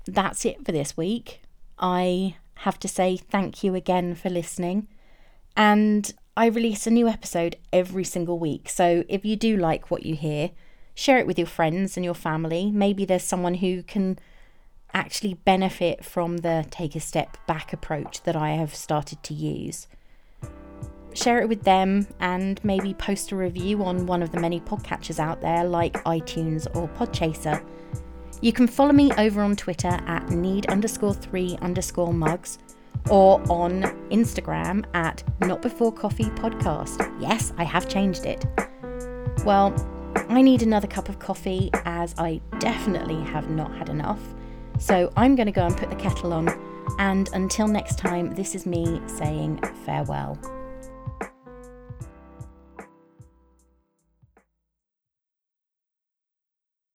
[0.06, 1.40] that's it for this week.
[1.78, 4.88] I have to say thank you again for listening.
[5.56, 8.68] And I release a new episode every single week.
[8.68, 10.50] So if you do like what you hear,
[10.94, 12.70] share it with your friends and your family.
[12.70, 14.18] Maybe there's someone who can
[14.94, 19.88] actually benefit from the take a step back approach that I have started to use.
[21.12, 25.18] Share it with them and maybe post a review on one of the many podcatchers
[25.18, 27.64] out there like iTunes or Podchaser.
[28.40, 32.58] You can follow me over on Twitter at need underscore three underscore mugs
[33.10, 36.98] or on Instagram at not before coffee podcast.
[37.20, 38.44] Yes, I have changed it.
[39.44, 39.74] Well,
[40.28, 44.33] I need another cup of coffee as I definitely have not had enough.
[44.78, 46.48] So I'm going to go and put the kettle on.
[46.98, 50.38] And until next time, this is me saying farewell.